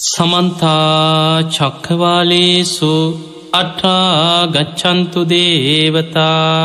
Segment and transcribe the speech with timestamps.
[0.00, 2.92] සමන්තා චක්කවාලේසු
[3.52, 6.60] අට්ටා ගච්චන්තු දේවතා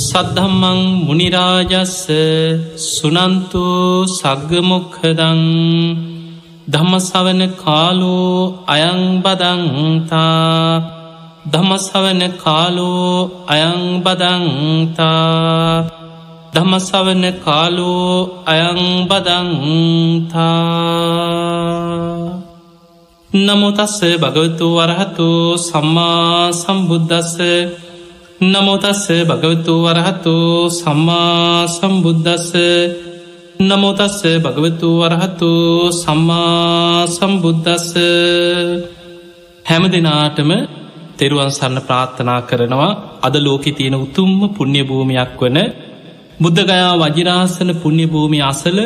[0.00, 1.96] සද්ධම්මං මුනිරාජස්ස
[2.86, 3.62] සුනන්තු
[4.10, 5.40] සග්ගමොක්හදං
[6.68, 10.26] ධමසවන කාලෝ අයංබදංතා
[11.46, 13.14] ධමසවන කාලෝ
[13.48, 15.06] අයංබදංතා
[16.54, 18.12] ධමසවන කාලෝ
[18.46, 19.96] අයංබදංතා
[23.30, 27.38] නමුතස්ස භගවතු වරහතු සම්මා සම්බුද්ධස්ස
[28.44, 30.34] නමුතස්ස භගවතු වරහතු
[30.70, 32.52] සම්මා සම්බුද්ධස්ස
[33.60, 35.50] නමුතස්ස භගවතු වරහතු
[35.92, 37.90] සම්මා සම්බුද්ධස්ස
[39.66, 40.50] හැම දෙනාටම
[41.16, 42.92] තෙරුවන් සන්න ප්‍රාර්ථනා කරනවා.
[43.20, 45.58] අද ලෝකෙ තියෙන උතුම්ම පුුණ්‍ය භූමියක් වන
[46.40, 48.78] බුද්ධගයා වජිරාසන පුුණ්‍ය භූමි අසල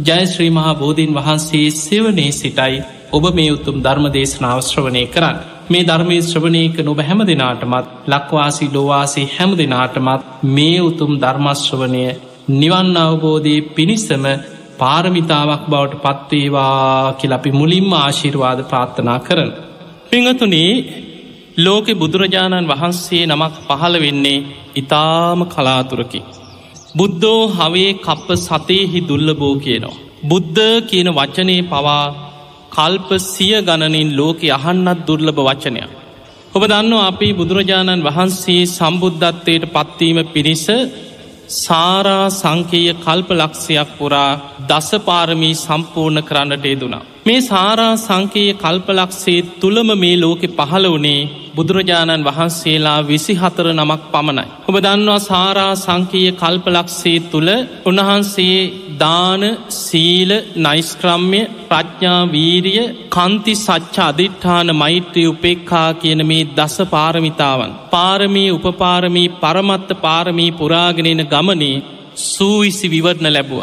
[0.00, 2.99] ජයශ්‍රී මහා බෝධීන් වහන්සේ සෙවනේ සිටයි.
[3.12, 5.38] ඔබ මේ උතුම් ධර්ම දේශනාවශ්‍රවනය කරන්න.
[5.68, 12.04] මේ ධර්මය ශ්‍රවණයක නොබ හැම දෙනාටමත් ලක්වාසි ලොවාසි හැම දෙනාටමත් මේ උතුම් ධර්මශ්‍රවනය
[12.52, 14.24] නිවන් අවබෝධය පිණිස්සම
[14.78, 19.50] පාරමිතාවක් බවට පත්වේවා කියලපි මුලින්ම ආශිර්වාද ප්‍රාර්ථනා කරන.
[20.10, 20.72] පිංහතුනේ
[21.58, 26.20] ලෝකෙ බුදුරජාණන් වහන්සේ නමක් පහළ වෙන්නේ ඉතාම කලාතුරකි.
[26.96, 30.00] බුද්ධෝ හවේ කප්ප සතේහි දුල්ලබෝ කියනවා.
[30.24, 32.04] බුද්ධ කියන වචනය පවා
[32.70, 35.90] කල්ප සිය ගණනින් ලෝකෙ අහන්නත් දුර්ලභ වචනයක්.
[36.52, 40.66] ඔබ දන්න අපි බුදුරජාණන් වහන්සේ සම්බුද්ධත්වයට පත්වීම පිණිස
[41.56, 44.30] සාරා සංකේය කල්ප ලක්ෂයක් පුරා
[44.68, 47.06] දසපාරමී සම්පූර්ණ කරන්නට යෙදුනා.
[47.26, 54.46] මේ සාරා සංකේය කල්පලක්ෂේ තුළම මේ ලෝකෙ පහළ වනේ බුදුරජාණන් වහන්සේලා විසි හතර නමක් පමණයි.
[54.68, 57.50] ඔබ දන්නවා සාරා සංකීය කල්පලක්ෂේ තුළ
[57.84, 58.58] උන්වහන්සේ
[59.00, 59.42] දාන
[59.76, 67.72] සීල නයිස්ක්‍රම්ය ප්‍රඥා වීරිය කන්ති සච්ච අධිට්ඨාන මෛත්‍රී උපෙක්කා කියන මේ දස පාරමිතාවන්.
[67.90, 71.82] පාරමී උපපාරමී පරමත්ත පාරමී පුරාගෙනෙන ගමනේ
[72.26, 73.60] සූවිසි විවරණ ලැබුව.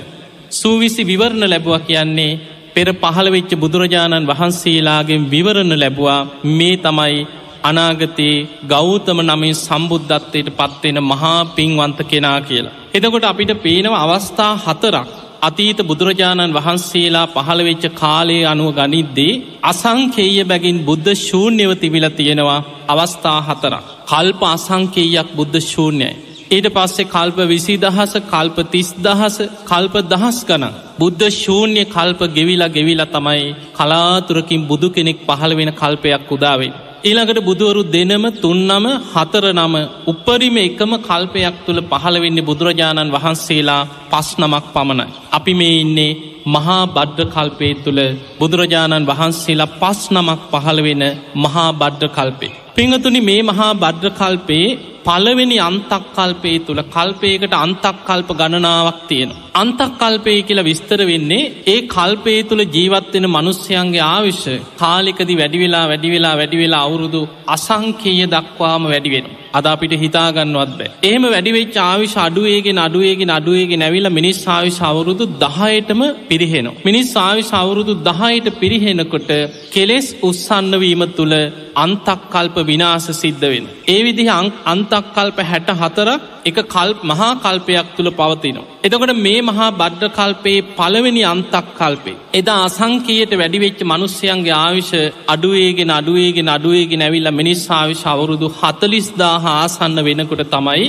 [0.52, 2.40] සූවිසි විවරණ ලැබුව කියන්නේ
[2.75, 6.19] පෙර පහළවෙච්ච බුදුරජාණන් වහන්සේලාගෙන් විවරණ ලැබවා
[6.52, 7.28] මේ තමයි
[7.64, 12.75] අනාගතයේ ගෞතම නමින් සම්බුද්ධත්වයට පත්වෙන මහා පින්වන්ත කෙනා කියලා.
[12.94, 15.09] එතකොට අපිට පේනව අවස්ථා හතරක්
[15.47, 23.86] අතීත බුදුරජාණන් වහන්සේලා පහළවෙච්ච කාලයේ අනුව ගනිද්දී අසංකේය බැගින් බුද්ධ ශූන්‍යව තිබිල තියෙනවා අවස්ථා හතරක්.
[24.07, 26.12] කල්ප අසංකේයක් බුද්ධ ශූන්‍යයි.
[26.47, 30.66] ඊට පස්සේ කල්ප විසි දහස කල්ප තිස් දහස කල්ප දහස් ගන
[30.97, 36.74] බුද්ධ ශූන්‍ය කල්ප ගෙවිලා ගෙවිලා තමයි කලාතුරකින් බුදු කෙනෙක් පහළ වෙන කල්පයක් උදාවේ.
[37.07, 39.75] ඊළඟට බුදුවරු දෙනම තුන්නම හතර නම
[40.07, 43.81] උපරිම එකම කල්පයක් තුළ පහළවෙන්නේ බුදුරජාණන් වහන්සේලා
[44.12, 45.13] පස් නමක් පමණයි.
[45.31, 48.01] අපි මේ ඉන්නේ මහා බද්ධ කල්පය තුළ
[48.40, 51.03] බුදුරජාණන් වහන්සේලා පස් නමක් පහළවෙන
[51.38, 52.53] මහා බද්ධ කල්පේ.
[52.75, 59.29] පිංහතුනි මේ මහා බද්ධ කල්පයේ පළවෙනි අන්තක්කල්පය තුළ කල්පයකට අන්තක්කල්ප ගණනාවක් තියෙන.
[59.56, 67.22] අන්තක්කල්පය කියලා විස්තර වෙන්නේ ඒ කල්පය තුළ ජීවත්වෙන මනුස්්‍යයන්ගේ ආවිශ්‍ය කාලිකදි වැඩිවෙලා වැඩිවෙලා වැඩිවෙලා අවුරුදු
[67.47, 69.28] අසංකේය දක්වාම වැඩිවෙන.
[69.53, 70.90] අද අපිට හිතාගන්නවත් බෑ.
[71.03, 76.75] එහෙම වැඩිවෙච් ආවිශ අඩුවේගෙන අඩුවේගෙන අඩුවේගෙන නැවිල මිනිස් ආවිශ අවුරුදු දහයටම පිරිහෙනවා.
[76.85, 79.31] මිනිස් ආවිශ අවුරුදු දහයට පිරිහෙනකොට
[79.72, 81.35] කෙලෙස් උත්සන්නවීම තුළ
[81.78, 83.66] අන්තක්කල්ප විනාස සිද්ධ වෙන.
[83.88, 84.30] ඒ විදිහ
[84.66, 88.68] අන්තක්කල්ප හැට හතරක් එක කල්ප මහා කල්පයක් තුළ පවතිනවා.
[88.84, 92.18] එතකොට මේ මහා බද්ධ කල්පයේ පළවෙනි අන්තක් කල්පේ.
[92.34, 94.94] එදා අසංකයට වැඩිවෙච්ච මනුස්්‍යයන්ගේ ආවිශ
[95.28, 100.88] අඩුවේගෙන අඩුවේගෙන අඩුවේගෙන ඇවිල්ල මිනිස් ආවිශ අවුරුදු හතලිස්දා ආසන්න වෙනකොට තමයි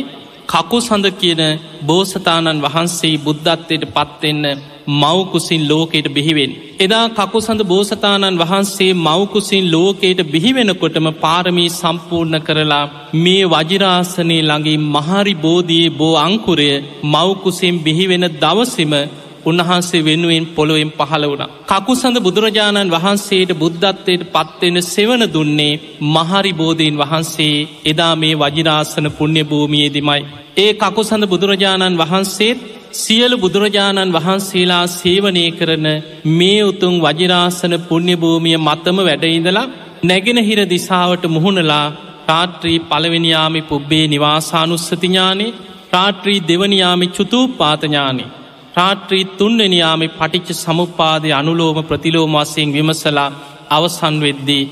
[0.48, 1.42] කකු සඳ කියන
[1.82, 4.44] බෝසතාණන් වහන්සේ බුද්ධත්වයට පත්වෙන්න
[4.94, 6.52] මවකුසින් ලෝකයට බිහිවෙන්.
[6.78, 12.84] එදා කකුසඳ බෝසතාණන් වහන්සේ මවකුසින් ලෝකයට බිහිවෙනකොටම පාරමී සම්පූර්ණ කරලා
[13.16, 16.68] මේ වජිරාසනය ළඟින් මහරි බෝධයේ බෝ අංකුරය
[17.04, 18.94] මවකුසින් බිහිවෙන දවසිම
[19.44, 21.44] උන්වහන්සේ වෙනුවෙන් පොළොවෙන් පහළ වුණ.
[21.68, 25.78] කකුසඳ බුදුරජාණන් වහන්සේට බුද්ධත්වයට පත්වෙන සෙවන දුන්නේ
[26.08, 30.26] මහරි බෝධීන් වහන්සේ එදා මේ වජිරාසන පුුණ්‍ය භූමියේදිමයි.
[30.56, 32.58] ඒ කකුසඳ බුදුරජාණන් වහන්සේත්
[32.94, 35.86] සියලු බුදුරජාණන් වහන්සේලා සේවනය කරන
[36.32, 39.70] මේ උතුන් වජිරාසන පුුණ්‍යභූමිය මතම වැඩඉඳලා
[40.04, 41.86] නැගෙනහිර දිසාවට මුහුණලා
[42.28, 45.54] රාත්‍රී පළවෙනියාමි පුබ්බේ නිවාසානුස්සතිඥානේ
[45.92, 48.32] රාත්‍රී දෙවනියාමි චුතු පාතඥානේ
[48.76, 53.30] රාත්‍රී තුන්වනියාමි පටිච්ච සමුපාදය අනුලෝම ප්‍රතිලෝම වසයෙන් විමසලා
[53.70, 54.64] අවසන් වෙද්දී.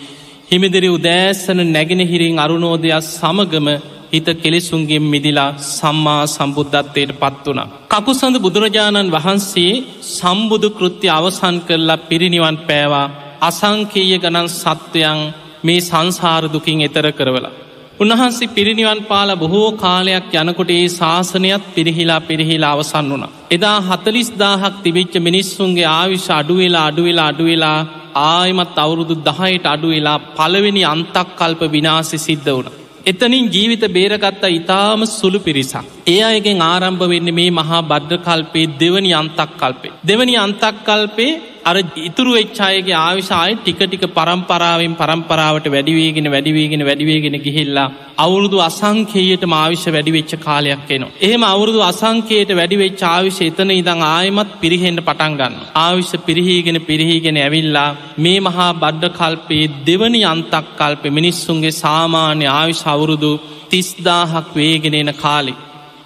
[0.51, 3.69] හිමිදිරි උදෑසන නැගෙනහිරින් අරුණෝදයක් සමගම
[4.13, 7.63] හිත කෙලෙසුන්ගේ මිදිලා සම්මා සම්බුද්ධත්වයට පත් වුණ.
[7.91, 9.73] කකුසඳ බුදුරජාණන් වහන්සේ
[10.11, 13.07] සම්බුදු කෘත්‍ය අවසන් කරලා පිරිනිවන් පෑවා
[13.41, 15.21] අසංකීය ගණන් සත්වයන්
[15.63, 17.55] මේ සංසාරදුකින් එතර කරවලා.
[18.01, 23.29] උන්වහන්සේ පිරිනිවන් පාල බොහෝ කාලයක් යනකොට ඒ ශාසනයත් පිරිහිලා පිරිහිලා අවසන් වුණ.
[23.51, 27.79] එදා හතලිස් දාහක් තිබිච්ච මිනිස්සුන්ගේ ආවිශ අඩුවෙලා අඩුවෙලා අඩුවෙලා
[28.27, 32.86] ආයමත් අවුරුදු දහයට අඩුවෙලා පළවෙනි අන්තක් කල්ප විනාසි සිද්ධ වුණ.
[33.07, 35.85] එතනින් ජීවිත බේරගත්තා ඉතාම සුළු පිරිසක්.
[36.07, 39.93] ඒ අයගෙන් ආරම්භ වෙන්න මේ මහා බද්ධ කල්පේ දෙවනි අන්තක් කල්පේ.
[40.07, 41.33] දෙවනි අන්තක් කල්පේ
[41.67, 47.87] අර ඉතුරු එච්චායගේ ආවිශාය ටික ටික පරම්පරාවෙන් පරම්පරාවට වැඩිවේගෙන වැඩිවේගෙන වැඩිවේගෙන ගිහිල්ලා
[48.19, 51.13] අවුරුදු අසංකේයට මාවිශ්‍ය වැඩිවෙච්ච කාලයක් එනවා.
[51.21, 55.55] එහෙම අවුරුදු අසංකේයට වැඩිවෙච් ආවිශ එතන ඉදං ආයමත් පිරිහෙන්ට පටන්ගන්න.
[55.77, 63.33] ආවිශ්‍ය පිරිහීගෙන පිරිහීගෙන ඇවිල්ලා මේ මහා බද්ධ කල්පයේ දෙවනි අන්තක් කල්පෙ මිනිස්සුන්ගේ සාමාන්‍ය ආවිශ අවුරුදු
[63.71, 65.55] තිස්දාහක් වේගෙනෙන කාලෙ.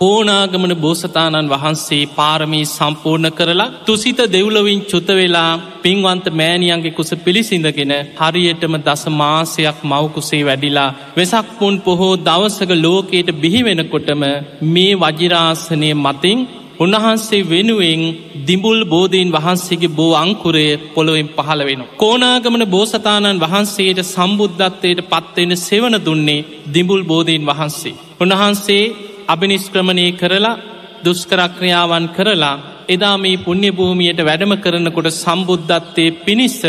[0.01, 5.51] ඕනාගමන බෝසතාණන් වහන්සේ පාරමී සම්පූර්ණ කරලා තුසිත දෙව්ලවින් චුතවෙලා
[5.83, 14.23] පින්වන්ත මෑණියන්ගේ කුස පිළිසිඳගෙන හරියටම දස මාසයක් මවකුසේ වැඩිලා වෙසක්පුන් පොහෝ දවසක ලෝකයට බිහිවෙනකොටම
[14.69, 16.41] මේ වජිරාසනය මතින්
[16.81, 18.03] උන්වහන්සේ වෙනුවෙන්
[18.47, 20.65] දිඹුල් බෝධීන් වහන්සේගේ බෝ අංකුරය
[20.95, 21.83] පොළොවෙන් පහළ වෙන.
[21.97, 27.99] කෝනාගමන බෝසතාණන් වහන්සේට සම්බුද්ධත්වයට පත්වෙන සෙවන දුන්නේ දිඹුල් බෝධීන් වහන්සේ.
[28.21, 28.85] උන්වහන්සේ
[29.33, 30.61] අභිනිස්ක්‍රමණය කරලා
[31.05, 32.57] දුස්කරක්‍රියාවන් කරලා
[32.89, 36.61] එදා මේ පුුණ්‍ය භූමියයට වැඩම කරනකොට සම්බුද්ධත්තය පිණිස්ස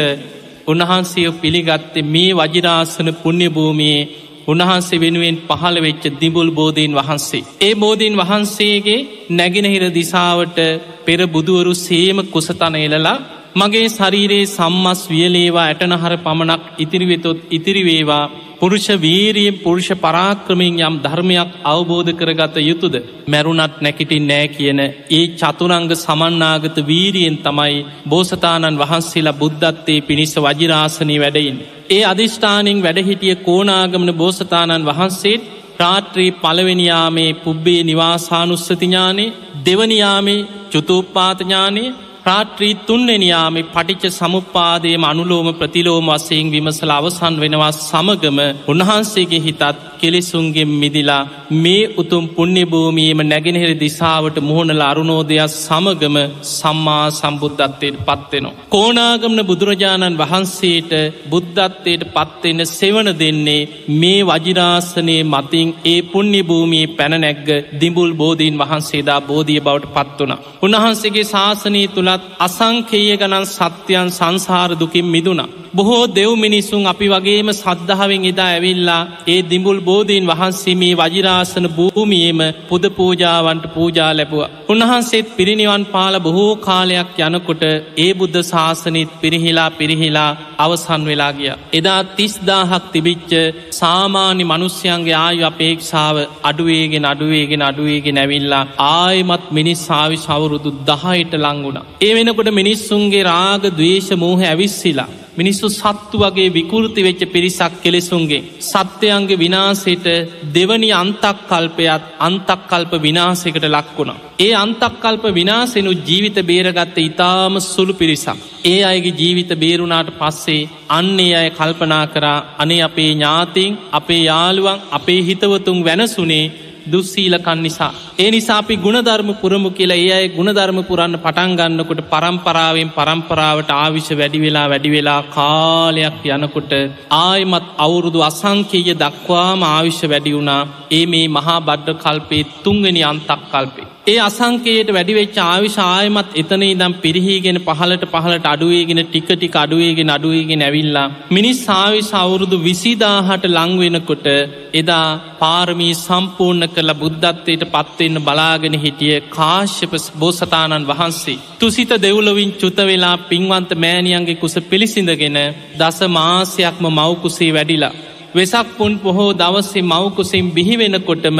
[0.67, 4.09] උන්වහන්සේය පිළිගත්තේ මේ වජිරාසන පුුණ්‍ය භූමියයේ
[4.47, 7.43] උන්වහන්සේ වෙනුවෙන් පහළ වෙච්ච දිබුල් බෝධීන් වහන්සේ.
[7.61, 10.57] ඒ බෝධීන් වහන්සේගේ නැගෙනහිර දිසාවට
[11.05, 13.17] පෙර බුදුවරු සේම කුසතන එලලා
[13.55, 18.25] මගේ ශරීරයේ සම්මස් වියලේවා ඇටනහර පමණක් ඉතිරිවෙතොත් ඉතිරිවේවා
[18.61, 22.95] පුරුෂ වීරියෙන් පුරුෂ පරාක්‍රමයෙන් යම් ධර්මයක් අවබෝධ කරගත යුතුද
[23.27, 31.57] මැරුණත් නැකිටින් නෑ කියන ඒ චතුරංග සමන්නාගත වීරියෙන් තමයි බෝසතාණන් වහන්සේලා බුද්ධත්තේ පිණිස වජිරාසනී වැඩයින්.
[31.89, 35.49] ඒ අධිෂ්ඨානින් වැඩහිටිය කෝනාගමන බෝසතාණන් වහන්සේත්
[35.79, 39.33] රාත්‍රී පළවෙනියාමේ පුබ්බේ නිවාසානුස්සතිඥානේ
[39.65, 49.63] දෙවනියාමේ චුතුප්පාතඥානයේ රාත්‍රී තුන්වෙනියාම පටිච්ච සමුපාදයම අනුලෝම ප්‍රතිලෝම වසයෙන් විමසල අවසන් වෙනවා සමගම උන්වහන්සේගේ හිතත්
[49.99, 51.23] කෙලෙසුන්ගෙන් මිදිලා
[51.55, 56.17] මේ උතුම් පුුණ්‍ය භූමියම නැගෙනහෙර දිසාවට මුහුණල අරුණෝදයක් සමගම
[56.51, 58.53] සම්මා සම්බුද්ධත්වයට පත්වෙනවා.
[58.69, 60.93] කෝනාගමන බුදුරජාණන් වහන්සේට
[61.31, 67.49] බුද්ධත්වයට පත්වෙන්න සෙවන දෙන්නේ මේ වජිරාසනය මතින් ඒ පුුණ්‍ය භූමියේ පැනනැක්ග
[67.81, 70.33] දිඹුල් බෝධීන් වහන්සේදා බෝධිය බවට පත් වන.
[70.61, 75.41] උන්වහන්සේගේ ශාසනී තුළ තුළත් අසංකේය ගණන් සත්‍යයන් සංසාර දුකින් මිදුණ.
[75.73, 82.85] බොහෝ දෙව් මිනිසුන් අපි වගේම සද්ධාවෙන් එදා ඇවිල්ලා ඒ දිඹුල් බෝධීන් වහන්සේමේ වජිරාසන භූමියම පුද
[82.91, 84.41] පූජාවන්ට පූජා ලැබුව.
[84.69, 87.63] උන්වහන්සේත් පිරිනිවන් පාල බොහෝ කාලයක් යනකොට
[87.97, 91.53] ඒ බුද්ධ ශාසනීත් පිරිහිලා පිරිහිලා අවසන් වෙලා ගිය.
[91.73, 93.31] එදා තිස්දාහක් තිබිච්ච
[93.73, 101.81] සාමාන්‍ය මනුස්්‍යයන්ගේ ආයු අපේක්ෂාව අඩුවේගෙන අඩුවේගෙන අඩුවේගෙන ඇවිල්ලා ආයමත් මිනිස් සාවි සවුරුදු දහයට ලංගුණ.
[102.01, 105.09] ඒ වෙනකොට මිනිස්සුන්ගේ රාග දවේශ මෝහ ඇවිස්සිලා.
[105.33, 108.39] මිනිස්සු සත්තු වගේ විකෘති වෙච්ච පිරිසක් කෙලෙසුන්ගේ.
[108.61, 110.07] සත්‍යයන්ගේ විනාසයට
[110.55, 114.17] දෙවනි අන්තක් කල්පයත් අන්තක් කල්ප විනාසකට ලක්වුණා.
[114.39, 118.41] ඒ අන්තක් කල්ප විනාසෙනු ජීවිත බේරගත්ත ඉතාම සුළු පිරිසක්.
[118.65, 125.21] ඒ අයගේ ජීවිත බේරුණාට පස්සේ අන්නේ අය කල්පනා කරා අනේ අපේ ඥාතින් අපේ යාළුවන් අපේ
[125.21, 126.45] හිතවතුන් වැනසුනේ
[126.85, 127.91] දුස්සීලකන් නිසා.
[128.19, 134.67] ඒ නිසාපි ගුණධර්ම පුරමු කියලා ඒ අයි ගුණධර්ම පුරන්න පටන්ගන්නකොට පරම්පරාවෙන් පරම්පරාවට ආවිශ වැඩි වෙලා
[134.69, 136.73] වැඩි වෙලා කාලයක් යනකොට
[137.19, 140.61] ආයමත් අවුරුදු අසංකේය දක්වාම ආවිශ්‍ය වැඩි වුණා
[140.91, 143.87] ඒ මේ මහා බඩ්ඩ කල්පේ තුන්ගනි අන්තක් කල්පේ.
[144.03, 151.11] ඒ අසංකයට වැඩිවෙච්ච ආවිශ ආයමත් එතන ඉදම් පිරිහිගෙන පහලට පහලට අඩුවේගෙන ටිකටි අඩුවේගෙන අඩුවේගෙන ඇවිල්ලා.
[151.29, 154.27] මිනිස් සාවි සවුරුදු විසිදාහට ලංවෙනකොට
[154.73, 155.05] එදා
[155.39, 161.41] පාරමී සම්පූර්ණ කළ බුද්ධත්වයට පත්වෙන්න බලාගෙන හිටිය කාශ්‍යප බෝසතාණන් වහන්සේ.
[161.59, 165.39] තුසිත දෙව්ලොවින් චුත වෙලා පින්වන්ත මෑණියන්ගේ කුස පිළිසිඳගෙන
[165.79, 167.93] දස මාසයක්ම මවකුසේ වැඩිලා.
[168.35, 171.39] වෙසක් පුන් පොහෝ දවස්සේ මවකුසින් බිහිවෙනකොටම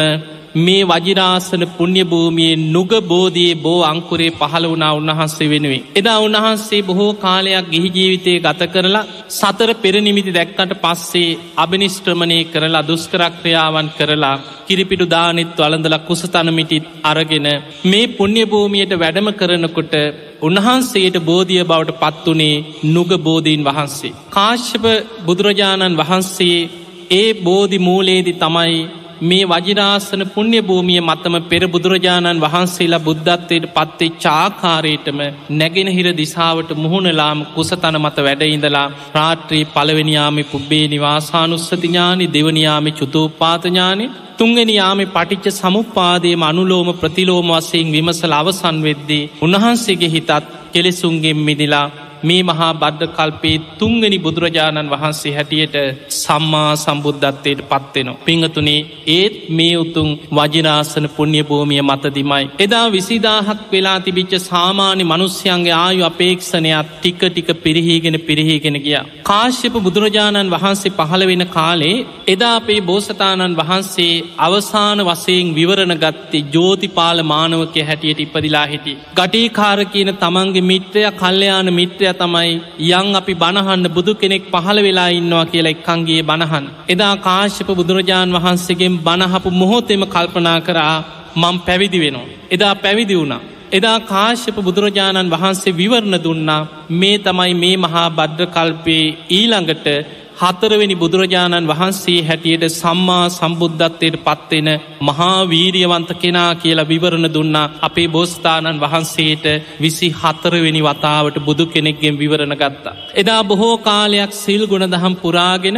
[0.57, 5.83] මේ වජිරාසන පුුණ්‍ය භූමියයේ නුග බෝධයේ බෝ අංකුරේ පහළ වුණා උන්වහන්සේ වෙනුවේ.
[5.95, 13.89] එදා උන්වහන්සේ බොහෝ කාලයක් ගිහි ජීවිතය ගත කරලා සතර පෙරනිමිති දැක්කට පස්සේ අභිනිස්ට්‍රමණය කරලා දුස්කරක්‍රියාවන්
[13.91, 14.35] කරලා
[14.67, 17.47] කිරිපිටු දානෙත් වලඳල කුසතනමිටිත් අරගෙන
[17.85, 19.93] මේ පුුණ්‍ය භූමියයට වැඩම කරනකොට
[20.41, 24.15] උන්වහන්සේට බෝධිය බවට පත්වනේ නුග බෝධීන් වහන්සේ.
[24.29, 24.85] කාශ්‍යප
[25.25, 26.57] බුදුරජාණන් වහන්සේ
[27.11, 28.81] ඒ බෝධි මූලේදි තමයි
[29.21, 35.19] මේ වජිරාසන පුුණ්‍ය භූමිය මත්තම පෙර බුදුරජාණන් වහන්සේලා බුද්ධත්වයට පත්තේ චාකාරයටම
[35.51, 44.99] නැගෙන හිර දිසාවට මුහුණලාම කුසතන මත වැඩඉඳලා රාත්‍රී පළවෙනියාමි පුබ්බේ නිවාසානුස්සතිඥානි දෙවනියාමි චුතෝපාතඥානි තුන්ගෙන යාම
[45.09, 50.31] පටිච්ච සමුපාදයම අනුලෝම ප්‍රතිලෝම වසයෙන් විමසල අවසන් වෙද්දී උන්වහන්සේගේ හිතත්
[50.71, 51.87] කෙලෙසුන්ගෙන් මිදිලා
[52.23, 55.75] මේ මහා බද්ධ කල්පේ තුංගනි බුදුරජාණන් වහන්සේ හැටියට
[56.15, 58.19] සම්මා සම්බුද්ධත්වයට පත්වෙනවා.
[58.25, 62.43] පිංහතුනේ ඒත් මේ උතුන් වජිරාසන පුුණ්‍ය භූමිය මතදිමයි.
[62.59, 68.97] එදා විසිදාහක් වෙලා තිබිච්ච සාමාන්‍ය මනුස්්‍යයන්ගේ ආයු අපේක්ෂණයක් ටික ටික පිරිහීගෙන පිරිහීගෙන ගිය.
[69.23, 71.97] කාශ්‍යප බුදුරජාණන් වහන්සේ පහළ වෙන කාලේ
[72.27, 78.93] එදා අපේ බෝසතාණන් වහන්සේ අවසාන වසයෙන් විවරණ ගත්තේ ජෝතිපාල මානවකය හැටියට ඉපදිලා හිටි.
[79.15, 82.51] ගටීකාර කියන තමන්ගේ මිත්‍රය කල්්‍යයාන මිත්‍රය තමයි
[82.91, 86.65] යං අපි බණහන්න බුදු කෙනෙක් පහළ වෙලා ඉන්නවා කියලා එක්කන්ගේ බණහන්.
[86.89, 90.95] එදා කාශ්‍යප බුදුරජාණන් වහන්සේගෙන් බණහපු මොහොතෙම කල්පනා කරා
[91.35, 92.29] මං පැවිදි වෙනවා.
[92.51, 93.41] එදා පැවිදි වුණා.
[93.71, 99.87] එදා කාශ්‍යප බුදුරජාණන් වහන්සේ විවරණ දුන්නා මේ තමයි මේ මහා බද්්‍ර කල්පයේ ඊළඟට
[100.41, 104.69] හතරවෙනි බුදුරජාණන් වහන්සේ හැටියට සම්මා සම්බුද්ධත්වයට පත්වෙන
[105.01, 109.45] මහා වීරියවන්ත කෙනා කියලා විවරණ දුන්නා අපේ බෝස්ථානන් වහන්සේට
[109.81, 112.95] විසි හතරවෙනි වතාවට බුදු කෙනෙක්ගෙන් විවරණ ගත්තා.
[113.15, 115.77] එදා බොහෝ කාලයක් සිල් ගුණ දහම් පුරාගෙන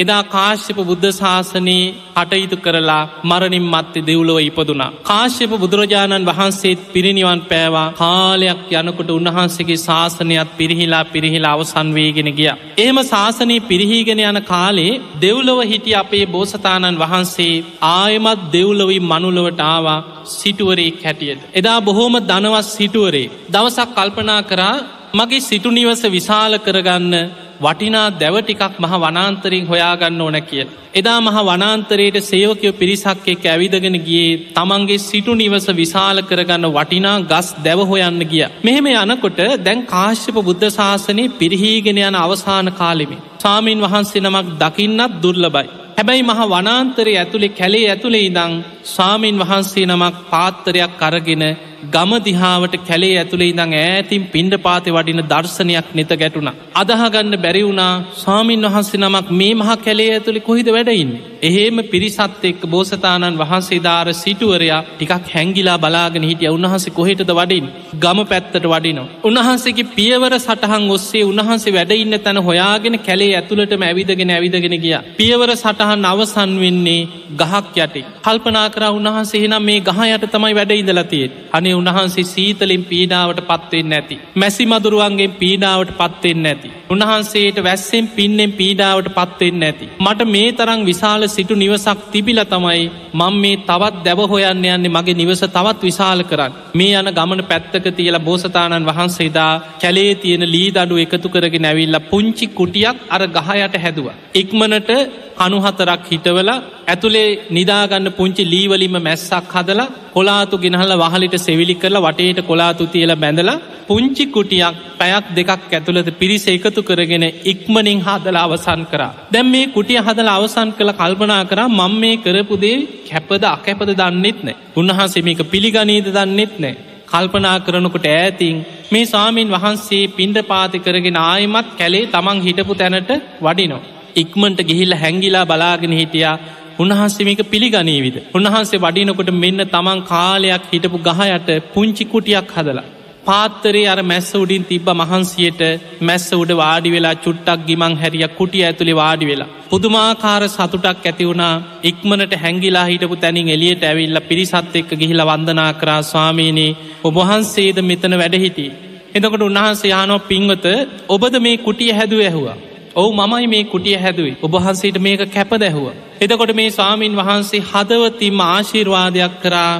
[0.00, 1.84] එදා කාශ්‍යප බුද්ධ ශාසනයේ
[2.16, 4.90] කටයුතු කරලා මරණින් මත්තේ දෙව්ලොව ඉපදුනා.
[5.02, 12.50] කාශ්‍යප බුදුරජාණන් වහන්සේත් පිරිනිවන් පෑවා කාලයක් යනකොට උන්වහන්සේගේ ශාසනයත් පිරිහිලා පිරිහිලා අවසන්වේගෙන ගිය.
[12.76, 17.54] එහෙම ශාසනී පිරිහීගෙන යන කාලේ දෙව්ලොව හිටිය අපේ බෝසතාණන් වහන්සේ
[17.90, 19.98] ආයමත් දෙව්ලොවී මනුලොවට ආවා
[20.30, 21.46] සිටුවරෙක් හැටියට.
[21.54, 23.30] එදා බොහෝම දනවස් සිටුවරේ.
[23.52, 24.76] දවසක් කල්පනා කරා
[25.14, 27.14] මගේ සිටුනිවස විශාල කරගන්න
[27.60, 30.68] වටිනා දැව ටිකක් මහ වනාන්තරින් හොයාගන්න ඕන කියල්.
[30.94, 37.80] එදා මහ වනාන්තරයට සේවකයෝ පිරිසක්කෙක් ඇවිදගෙන ගියේ තමන්ගේ සිටු නිවස විශාල කරගන්න වටිනා ගස් දැව
[37.84, 38.46] හොයන්න ගිය.
[38.64, 43.22] මෙහෙම යනකොට දැන් කාශ්‍යප බුද්ධ ශාසනය පිරිහීගෙන යන අවසාන කාලෙමි.
[43.38, 45.68] සාමීන් වහන්සේ නමක් දකින්නත් දුර්ලබයි.
[45.92, 48.52] හැබැයි මහ වනාන්තරය ඇතුළේ කැලේ ඇතුළේ ඉදං
[48.86, 51.44] ස්වාමීන් වහන්සේ නමක් පාත්තරයක් කරගෙන
[51.86, 56.50] ගම දිහාාවට කැලේ ඇතුළේ ඉඳං ඈතින් පින්ඩ පාති වඩින දර්ශනයක් නෙත ගැටුණ.
[56.74, 61.12] අදහගන්න බැරිවුණා ස්වාමීන් වහන්සේ නමක් මේ මහ කැලේ ඇතුළි කොහිද වැඩඉන්න.
[61.42, 68.20] එහෙම පිරිසත් එක් බෝසතාණන් වහන්සේ දාර සිටුවරයා ටිකක් හැංගිලා බලාගෙන හිටිය උන්වහන්සේ කොහෙටද වඩින් ගම
[68.24, 69.08] පැත්තට වඩිනවා.
[69.24, 74.94] උන්වහන්සේගේ පියවර සටහන් ඔස්සේ උන්වහන්සේ වැඩඉන්න තැන හොයාගෙන කැලේ ඇතුළටම ඇවිදගෙන ඇවිදගෙන ගිය.
[75.18, 77.08] පියවර සටහන් අවසන් වෙන්නේ
[77.40, 78.04] ගහක් යටි.
[78.20, 81.32] කල්පනා කර උන්වහන්සේ නම් මේ ගහ යට තමයි වැඩ ඉඳලතියෙත්.
[81.52, 84.16] අනේ අනේ උන්වහන්සේ සීතලින් පීඩාවට පත්වෙන්න ඇති.
[84.34, 86.68] මැසි මදුරුවන්ගේ පීඩාවට පත්වෙන්න ඇති.
[86.90, 89.86] උන්වහන්සේට වැස්සෙන් පින්නෙන් පීඩාවට පත්වෙන්න ඇති.
[89.98, 92.82] මට මේ තරං විශාල සිටු නිවසක් තිබිල තමයි
[93.14, 96.58] මං මේ තවත් දැව හොයන්න යන්නේ මගේ නිවස තවත් විශාල කරන්න.
[96.74, 102.46] මේ යන ගමන පැත්තක තියලා බෝසතාණන් වහන්සේදා කැලේ තියෙන ලී දඩු එකතු කරගෙන ඇවිල්ල පුංචි
[102.50, 104.08] කුටියක් අර ගහයට හැදුව.
[104.34, 104.90] ඉක්මනට
[105.38, 106.50] කනුහතරක් හිටවල
[106.86, 113.60] ඇතුළේ නිදාගන්න පුංචි ලීවලින්ම මැස්සක් හදලා කොලාතු ගෙනහල වහලිට සෙවිලි කරලා වටේට කොලාතු තියල බැඳලා
[113.88, 119.12] පුංචි කුටියක් පැයක් දෙකක් ඇතුළට පිරිස එකතු කරගෙන ඉක්මනින් හදල අවසන් කරා.
[119.32, 122.76] දැම් මේ කුටිය හදල අවසන් කළ කල්පනා කරා මං මේ කරපුදේ
[123.08, 124.56] කැපද අකැපද දන්නෙත් නෑ.
[124.76, 126.74] උන්වහන්සේ මේක පිළිගනීද දන්නෙත් නෑ.
[127.12, 128.56] කල්පනා කරනකොට ඈතින්
[128.92, 133.10] මේ ස්වාමීන් වහන්සේ පින්ඩ පාති කරගෙන ආයමත් කැලේ තමන් හිටපු තැනට
[133.46, 133.82] වඩිනෝ.
[134.22, 136.36] ඉක්මට ගිහිල්ල හැංගිලා බලාගෙන හිටියා
[136.78, 138.16] උන්හන්සේ මේක පිළිගනීවිද.
[138.34, 142.88] උන්වහන්සේ වඩිනකොට මෙන්න තමන් කාලයක් හිටපු ගහයට පුංචි කුටියක් හදලා.
[143.26, 145.60] පාත්තරේ අර මැස්ස උඩින් තිබ්බ මහන්සියට
[146.00, 149.50] මැස්ස උඩ වාඩි වෙලා චුට්ටක් ගිමං හැරිය කුටිය ඇතුළි වාඩි වෙලා.
[149.70, 156.76] පුදුමාකාර සතුටක් ඇතිවුණා ඉක්මනට හැංගිලා හිටපු තැනින් එලියට ඇවිල්ල පිරිසත් එක්ක ගිහිල වන්දනා කරා ස්වාමීනී
[157.04, 158.66] ඔබහන්සේද මෙතන වැඩහිටි.
[159.14, 160.66] එතකොට උන්වහන්සේ යානෝ පින්වත
[161.08, 162.58] ඔබද මේ කුටිය හැදුව ඇහවා.
[162.92, 165.86] ඔවු මමයි මේ කුටිය හැදුවේ ඔබහන්සේට මේක කැප දැහුව.
[166.20, 169.74] එතකොට මේ ස්වාමීන් වහන්සේ හදවතිම ආශිර්වාදයක් කරා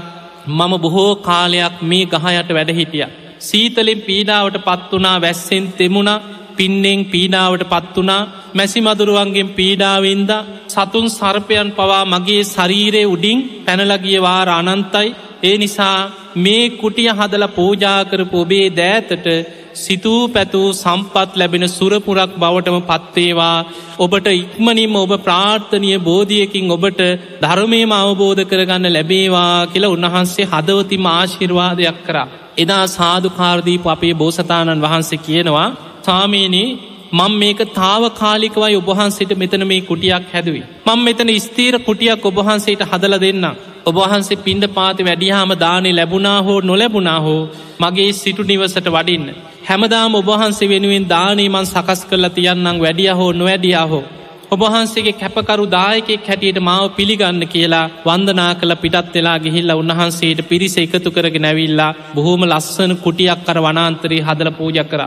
[0.49, 3.07] මම බොහෝ කාලයක් මේ ගහයට වැඩහිටිය.
[3.41, 6.11] සීතලින් පීඩාවට පත්වනා වැස්සෙන් තෙමුණ
[6.57, 10.31] පින්නෙන් පීඩාවට පත්වනා මැසි මදුරුවන්ගෙන් පීඩාවින්ද
[10.69, 15.09] සතුන් සර්පයන් පවා මගේ ශරීරය උඩින් පැනලගියවාර අනන්තයි
[15.43, 15.99] ඒ නිසා
[16.37, 19.27] මේ කුටිය හදල පූජාකරපු ඔබේ දෑතට
[19.75, 23.57] සිතූ පැtuu සම්පත් ලැබෙන සුරපුරක් බවටම පත්වේවා
[23.99, 27.01] ඔබට ඉක්මනින්ම ඔබ ප්‍රාර්ථනය බෝධියකින් ඔබට
[27.43, 32.29] ධර්මයම අවබෝධ කරගන්න ලැබේවා කියලා උන්වහන්සේ හදවතිම ආශිර්වාදයක් කරා.
[32.59, 35.69] එදා සාධකාරදීප අපේ බෝසතාණන් වහන්සේ කියනවා
[36.03, 36.69] සාමීනී
[37.13, 40.67] මං මේක තාව කාලිකවයි ඔබහන්සේට මෙතන මේ කුටියක් හැදුවේ.
[40.87, 43.47] මං මෙතන ස්තීර කුටියක් ඔබහන්සේට හදල දෙන්න.
[43.87, 47.43] ඔබහන්සේ පින්ඩ පාති වැඩිහාම දානේ ලැබුණා හෝ නොලැබුණා හෝ
[47.81, 49.27] මගේ සිටු නිවසට වඩින්න.
[49.65, 54.05] හැමදාම ඔබහන්සේ වෙනුවෙන් දානීමන් සකස් කරලා තියන්නම් වැඩිය හෝ නොවැඩිය හෝ.
[54.51, 61.11] ඔබහන්සේගේ කැපකරු දායකෙක් හැටියට මාව පිළිගන්න කියලා වන්දනා කළ පිටත් වෙලා ගිහිල්ල උන්වහන්සේට පිරිස එකතු
[61.11, 65.03] කරගෙන නැවිල්ලා බොහෝම ලස්සන කුටියක් කර වනාන්තරයේ හදල පූජ කර.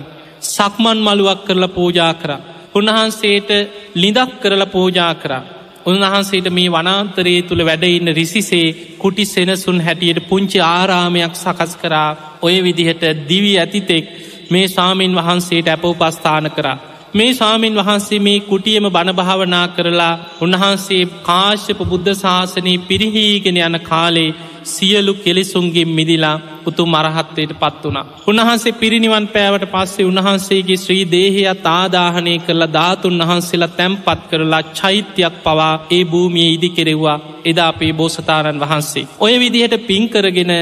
[0.46, 2.32] සක්මන් මළුවක් කරලා පූජා කර.
[2.76, 3.50] උන්වහන්සේට
[3.96, 5.44] ලිඳක් කරලා පූජා කරා.
[5.86, 12.10] උන්වහන්සේට මේ වනාන්තරයේ තුළ වැඩඉන්න රිසිසේ කුටි සෙනසුන් හැටියට පුංචි ආරාමයක් සකස් කරා
[12.42, 14.06] ඔය විදිහට දිවි ඇතිතෙක්
[14.50, 16.78] මේ සාමීන් වහන්සේට ඇපවපස්ථාන කරා.
[17.14, 24.30] මේ ස්වාමීන් වහන්සේ මේ කුටියම බණභාවනා කරලා උන්වහන්සේ කාශ්‍යප බුද්ධ ශාසනී පිරිහීගෙන යන කාලේ
[24.66, 28.00] සියලු කෙලෙසුන්ගේ මිදිලා උතු මරහත්වයට පත් වුණ.
[28.28, 35.74] උන්වහන්සේ පිරිනිවන් පෑවට පස්සේ උන්වහන්සේගේ ශ්‍රී දේහයත් ආදාහනය කරලා ධාතුන් වහන්සේලා තැම්පත් කරලා චෛත්‍යයක් පවා
[35.92, 39.08] ඒ භූමිය ඉදි කෙරෙව්වා එදා අපේ බෝසතාණන් වහන්සේ.
[39.20, 40.54] ඔය විදිහට පින්කරගෙන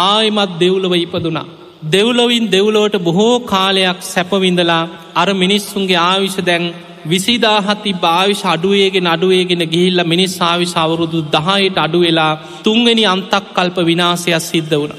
[0.00, 1.48] ආයමත් දෙව්ලව ඉපදුනා.
[1.82, 6.64] දෙව්ලොවින් දෙව්ලෝට බොහෝ කාලයක් සැපවිඳලා අර මිනිස්සුන්ගේ ආවිෂ දැන්
[7.06, 14.74] විසිදාහති භාවිශ අඩුවේගෙන අඩුවේගෙන ගිහිල්ල මිනිස් ආවිශ අවුරුදු දහයට අඩුවෙලා තුන්ගනි අන්තක් කල්ප විනාසයක් සිද්ධ
[14.74, 14.92] වුණ.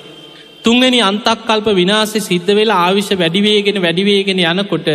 [0.63, 4.89] තුන්ගනි අන්තක් කල්ප විනාසය සිද්ධ වෙලා ආවිෂ වැඩිවේගෙන වැඩිවේගෙන යනකොට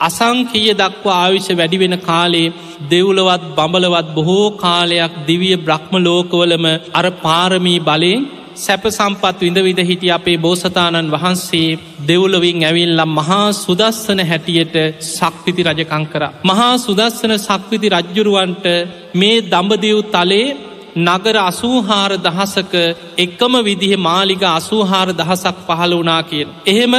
[0.00, 2.52] අසංකීය දක්වා ආවිෂ වැඩිවෙන කාලේ
[2.90, 8.22] දෙව්ලවත් බඹලවත් බොහෝ කාලයක් දිවිය බ්‍රහ්ම ලෝකවලම අර පාරමී බලයෙන්
[8.56, 11.78] සැප සම්පත් විඳ විද හිටිය අපේ බෝසතාණන් වහන්සේ
[12.08, 14.76] දෙව්ලොවින් ඇවිල්ලම් මහා සුදස්සන හැටියට
[15.08, 16.22] සක්විති රජකං කර.
[16.44, 18.66] මහා සුදස්සන සක්විති රජ්ජුරුවන්ට
[19.14, 20.56] මේ දඹදිව් තලේ
[20.98, 22.74] නගර අසූහාර දහසක
[23.18, 26.48] එක්කම විදිහ මාලිග අසූහාර දහසක් පහළ වනා කියෙන්.
[26.66, 26.94] එහෙම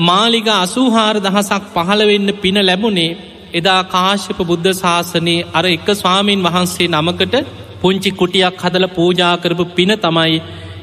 [0.00, 3.16] මාලිග අසූහාර දහසක් පහළවෙන්න පින ලැබුණේ
[3.54, 7.34] එදා කාශ්‍යප බුද්ධ ශාසනයේ අර එක ස්වාමීන් වහන්සේ නමකට
[7.80, 10.36] පුංචි කුටියක් හදල පූජාකරපු පින තමයි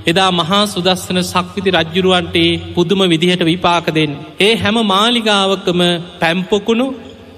[0.05, 4.12] එදා මහා සුදස්සන සක්විති රජ්ජුරුවන්ටේ පුදුම විදිහට විපාක දෙෙන්.
[4.39, 5.81] ඒ හැම මාලිගාවකම
[6.19, 6.88] පැම්පොකුණු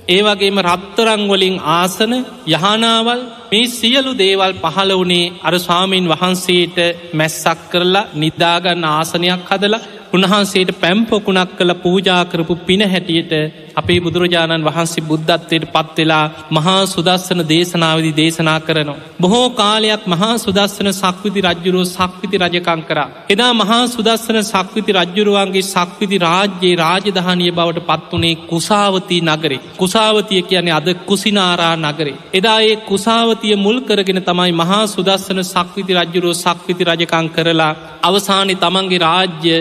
[0.08, 2.14] ඒවගේම රත්තරංවලින් ආසන
[2.48, 6.78] යහනාවල් මේ සියලු දේවල් පහළ වනේ අර ස්වාමීන් වහන්සේට
[7.14, 13.34] මැස්සක් කරලා නිදාගන්න ආසනයක් හදලා උන්වහන්සේට පැම්පොකුණක් කළ පූජාකරපු පින හැටියට
[13.76, 19.00] අපේ බුදුරජාණන් වහන්සේ බුද්ධත්වයට පත්වෙලා මහා සුදස්සන දේශනාවදි දේශනා කරනවා.
[19.22, 23.00] බොහෝ කාලයක් මහා සුදස්සන සක්විති රජ්ජුරුව සක්විති රජකං කර.
[23.30, 29.62] එදා මහා සුදස්සන සක්විති රජ්ජුරුවන්ගේ සක්විති රාජ්‍යයේ රාජධානය බවට පත්වනේ කුසාවතී නගරේ.
[29.76, 32.20] කුසාවතිය කියන්නේ අද කුසිනාරා නගරේ.
[32.34, 37.74] එදා ඒ කුසාවතිය මුල් කරගෙන තමයි මහා සුදස්සන සක්විති රජ්ජුරුව සක්විති රජකං කරලා
[38.04, 39.56] අවසානි තමන්ගේ රාජ්‍ය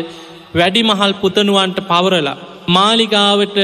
[0.54, 2.40] වැඩිමහල් පුතනුවන්ට පවරලා.
[2.68, 3.58] මාලිගාවට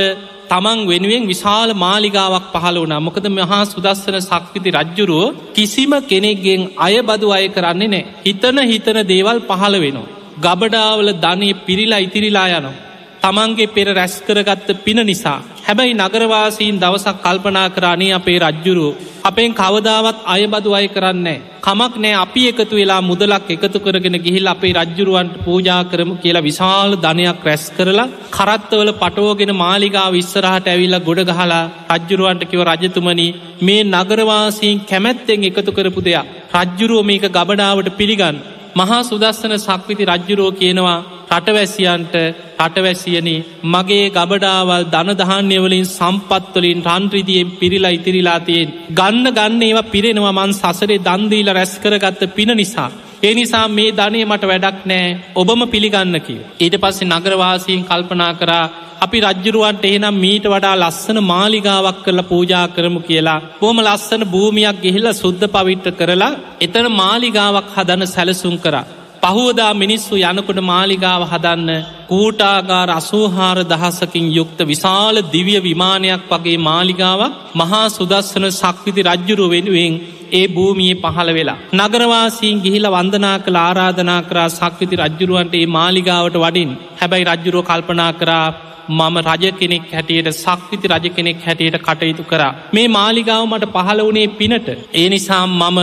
[0.51, 7.29] තමන් වෙනුවෙන් විශාල මාලිගාවක් පහළ වනා මොකද මහා සුදස්සන සක්විති රජ්ජුරුව කිසිම කෙනෙක්ගෙන් අය බදු
[7.31, 8.09] අය කරන්නේ නෑ.
[8.27, 10.11] හිතන හිතන දේවල් පහළ වෙනවා.
[10.41, 12.79] ගබඩාවල ධනය පිරිලා ඉතිරිලා යනවා.
[13.23, 15.39] තමන්ගේ පෙර රැස්කරගත්ත පින නිසා.
[15.71, 18.95] හැබැයි නගරවාසීන් දවසක් කල්පනා කරානේ අපේ රජ්ජුරුව.
[19.23, 21.43] අපෙන් කවදාවත් අයබදු අය කරන්නේ.
[21.61, 26.97] කමක් නෑ අපි එකතු වෙලා මුදලක් එකතු කරගෙන ගිහිල් අපේ රජ්ජුරුවන්ට පූජා කරමු කියලා විශාල
[26.97, 33.29] ධනයක් රැස් කරලා කරත්තවල පටෝගෙන මාලිගාව විස්සරහට ඇවිල්ලා ගොඩ ගහලා රජ්ජුරුවන්ට කිව රජතුමනි
[33.63, 36.27] මේ නගරවාසීන් කැමැත්තෙන් එකතු කරපු දෙයක්.
[36.57, 38.43] රජ්ජුරුව මේක ගබඩාවට පිළිගන්න.
[38.77, 40.99] මහා සුදස්සන සක්විති රජ්ජුරෝ කියනවා
[41.31, 42.15] රටවැසියන්ට
[42.59, 43.29] රටවැසියන
[43.67, 52.23] මගේ ගබඩාවල් ධනදහන්‍යවලින් සම්පත්වලින් රන්ත්‍රදියෙන් පිරිලා ඉතිරිලාතියෙන් ගන්න ගන්න ඒවා පිරෙනවා මන් සසරේ දන්දීල රැස්කරගත්ත
[52.31, 52.91] පින නිසා.
[53.23, 56.41] ඒ නිසා මේ ධනය මට වැඩක් නෑ ඔබම පිළිගන්න කිය.
[56.59, 58.67] ඊට පස්සේ නගරවාසීන් කල්පනා කරා
[59.01, 63.41] අපි රජ්ජුරුවන්ට එහෙනම් මීට වඩා ලස්සන මාලිගාවක් කරලා පූජා කරමු කියලා.
[63.61, 68.87] බොම ලස්සන භූමියක් ගෙහිල්ල සුද්ධ පවිට්ට කරලා එතන මාලිගාවක් හදන සැලසුම් කරා.
[69.23, 71.71] පහුවදා මිනිස්සු යනකොට මාලිගාව හදන්න
[72.09, 79.95] කූටාගාර අසූහාර දහසකින් යුක්ත විශාල දිවිය විමානයක් වගේ මාලිගාවක් මහා සුදස්සන සක්විති රජ්ජුරු වෙනුවෙන්
[80.33, 81.59] ඒ භූමියයේ පහළ වෙලා.
[81.79, 88.47] නගරවාසීන් ගිහිල වන්දනා කළ ආරාධනා කරා සක්විති රජ්ජුරුවන්ට ඒ මාලිගාවට වඩින් හැබැයි රජ්ජුරුව කල්පනා කරා
[88.91, 92.53] මම රජ කෙනෙක් හැටියට සක්විති රජ කෙනෙක් හැටියට කටයුතු කරා.
[92.73, 94.69] මේ මාලිගාව මට පහළ වනේ පිනට.
[94.95, 95.79] ඒ නිසා මම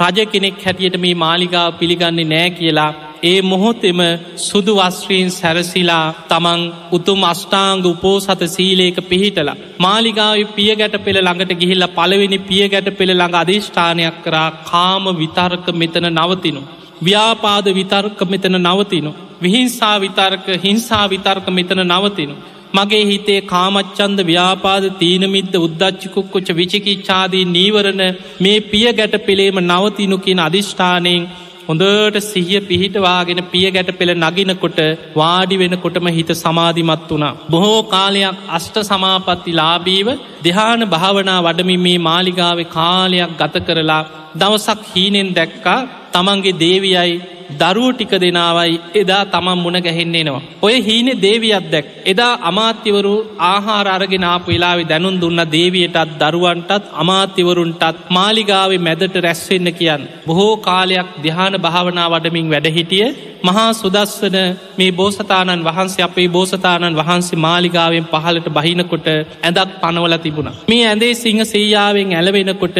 [0.00, 2.90] රජ කෙනෙක් හැටියට මේ මාලිගාව පිළිගන්නේ නෑ කියලා
[3.22, 4.00] ඒ මොහොතෙම
[4.38, 9.56] සුදු වස්ත්‍රීන් සැරසිලා තමන් උතුම් අෂ්ටාංග උපෝ සත සීලේක පිහිටලා.
[9.78, 15.66] මාලිගාව පිය ගැට පෙළ ළඟට ගිහිල්ල පළවෙනි පිය ගැට පෙළ ළඟ අධිෂ්ඨානයක් කරා කාම විතර්ක
[15.74, 16.62] මෙතන නවතිනු.
[17.02, 19.12] ව්‍යාපාද විතර්ක මෙතන නවතිනු.
[19.42, 22.34] විහිංසා විතර්ක හිංසා විතර්ක මෙතන නවතිනු.
[22.74, 28.02] මගේ හිතේ කාමච්චන්ද ව්‍යාපාද තීනමිද්ද උද්දච්චිකුක්කුච්ච විචිකිච්ඡාදී නීවරණ
[28.40, 31.24] මේ පිය ගැට පෙළේම නවතිනු කියන අධිෂ්ඨානයෙන්
[31.68, 34.80] හොඳට සිහිය පිහිටවාගෙන පිය ගැට පෙළ නගිනකොට
[35.14, 37.36] වාඩි වෙනකොටම හිත සමාධිමත් වුණා.
[37.50, 40.08] බොහෝ කාලයක් අෂ්ට සමාපත්ති ලාබීව
[40.44, 44.02] දෙහාන භාවනා වඩමින් මේ මාලිගාව කාලයක් ගත කරලා
[44.36, 45.80] දවසක් හීනෙන් දැක්කා
[46.12, 47.20] තමන්ගේ දේවියයි
[47.58, 50.42] දරුව ටික දෙනාවයි එදා තමන් මුණ ගැහෙන්නේෙනවා.
[50.62, 53.14] ඔය හීන දේවියත් දැක් එදා අමාත්‍යවරු
[53.46, 60.08] ආහාර අරගෙන ආපු වෙලාවෙ දැනුන් දුන්න දේවියටත් දරුවන්ටත් අමාත්‍යවරුන්ටත් මාලිගාවේ මැදට රැස්වෙන්න කියන්න.
[60.26, 63.08] බොහෝ කාලයක් දිහාන භාවනා වඩමින් වැඩහිටිය
[63.42, 64.36] මහා සුදස්සන
[64.76, 69.06] මේ බෝසතාණන් වහන්සේ අපේ බෝසතාණන් වහන්සේ මාලිගාවෙන් පහලට බහිනකොට
[69.42, 70.50] ඇදක් පනවල තිබුණ.
[70.68, 72.78] මේ ඇඳේ සිංහ සේයාවෙන් ඇලවෙනකොට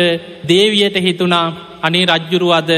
[0.48, 1.46] දේවියට හිතුනා
[1.82, 2.70] අනේ රජ්ජුරුවද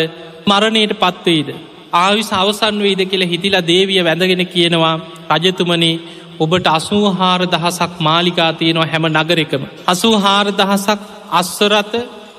[0.46, 1.48] මරණයට පත්වේද.
[1.94, 4.94] ආවිස අවසන් වේද කියල හිතිලා දේවිය වැඳගෙන කියනවා
[5.34, 5.92] රජතුමනි
[6.38, 9.62] ඔබට අසූ හාර දහසක් මාලිකා තියෙනවා හැම නගරකම.
[9.86, 11.00] අසූ හාර දහසක්
[11.32, 11.92] අස්වරත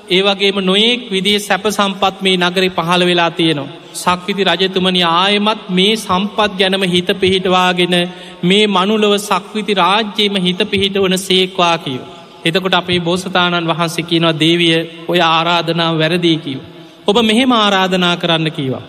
[0.09, 3.73] ඒවගේම නොයෙක් විදිේ සැප සම්පත් මේ නගරේ පහළ වෙලා තියෙනවා.
[3.95, 7.95] සක්විති රජතුමනි ආයමත් මේ සම්පත් ගැනම හිත පිහිටවාගෙන
[8.43, 12.01] මේ මනුලව සක්විති රාජ්‍යයම හිත පිහිට වන සේක්වා කියව.
[12.45, 14.75] එතකොට අපේ බෝසතාණන් වහන්සේ කියනවා දේවිය
[15.07, 16.59] ඔය ආරාධනාව වැරදිී කිව.
[17.07, 18.85] ඔබ මෙහෙම ආරාධනා කරන්න කීවා.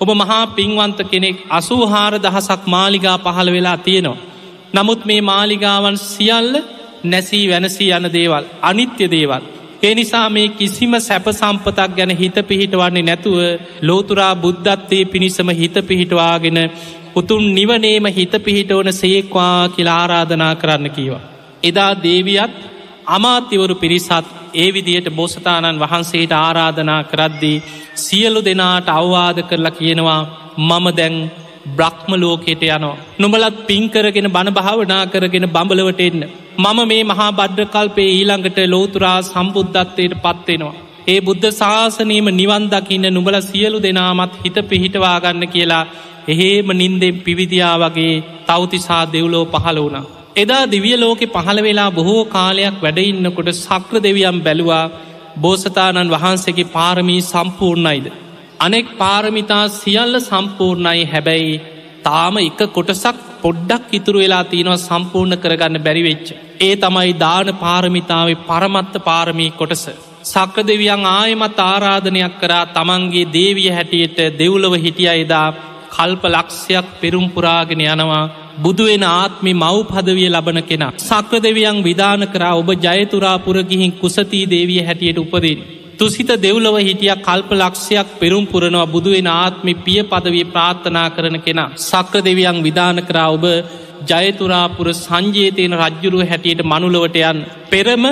[0.00, 4.22] ඔබ මහා පින්වන්ත කෙනෙක් අසූහාර දහසක් මාලිගා පහළ වෙලා තියෙනවා.
[4.74, 6.52] නමුත් මේ මාලිගාවන් සියල්ල
[7.04, 9.42] නැසී වැනසී යන දේවල් අනිත්‍ය දේවල්.
[9.82, 13.38] ඒ නිසා මේ කිසිම සැප සම්පතක් ගැන හිත පිහිටවන්නේ නැතුව
[13.82, 16.58] ලෝතුරා බුද්ධත්වයේ පිණිසම හිත පිහිටවාගෙන
[17.16, 21.24] උතුන් නිවනේම හිත පිහිටවන සේක්වා කියලා ආරාධනා කරන්න කීවා.
[21.62, 22.54] එදා දේවියත්
[23.08, 27.62] අමාත්‍යවරු පිරිසත් ඒ විදියට බෝසතාණන් වහන්සේට ආරාධනා කරද්දී
[27.96, 30.20] සියලු දෙනාට අවවාද කරලා කියනවා
[30.60, 31.16] මම දැන්
[31.68, 32.96] බ්‍රහ්ම ලෝකෙට යනවා.
[33.18, 36.22] නොමලත් පින්කරගෙන බණ භාවනා කරගෙන බඹලවට එන්න.
[36.58, 40.74] මම මේ මහා බඩ්ඩ කල්පේ ඊළඟට ලෝතුරා සම්බුද්ධත්වයට පත්වෙනවා.
[41.06, 45.84] ඒ බුද්ධ ශාසනීම නිවන්දකින්න නුබල සියලු දෙනාමත් හිත පිහිටවාගන්න කියලා
[46.28, 48.14] එහෙම නින්දෙන් පිවිදියා වගේ
[48.46, 50.15] තවතිසා දෙව්ලෝ පහළ වුණා.
[50.36, 54.84] එදා දිවිය ලෝකෙ පහළ වෙලා බොහෝ කාලයක් වැඩඉන්නකොට සක්‍ර දෙවියම් බැලුවා
[55.36, 58.06] බෝසතාණන් වහන්සේගේ පාරමී සම්පූර්ණයිද.
[58.60, 61.54] අනෙක් පාරමිතා සියල්ල සම්පූර්ණයි හැබැයි
[62.04, 66.28] තාම එක කොටසක් පොඩ්ඩක් ඉතුරු වෙලා තියෙනවා සම්පූර්ණ කරගන්න බැරිවෙච්ච.
[66.60, 69.84] ඒ තමයි දාන පාරමිතාවේ පරමත්ත පාරමී කොටස.
[70.24, 75.48] සක්‍ර දෙවියන් ආයමත් ආරාධනයක් කරා තමන්ගේ දේවිය හැටියට දෙව්ලව හිටිය එදා
[75.90, 78.24] කල්ප ලක්ෂයක් පෙරුම්පුරාගෙන යනවා
[78.56, 80.92] බුදුවෙන ආත්මි මව් පදවිය ලබන කෙනා.
[81.00, 85.58] සක්‍ර දෙවියන් විධාන කරා ඔබ ජයතුරාපුර ගිහින් කුසතිී දේවිය හැටියට උපදින්.
[85.98, 91.74] තුසිත දෙව්ලව හිටිය කල්ප ලක්ෂයක් පෙරුම් පුරනවා බුදුවෙන ආත්මි පිය පදවී ප්‍රාර්ථනා කරන කෙනා.
[91.82, 93.44] සක්‍ර දෙවියන් විධාන කරා ඔබ
[94.10, 97.38] ජයතුරාපුර සංජේතයන රජ්ජුරුව හැටියට මනුලවට යන්.
[97.70, 98.04] පෙරම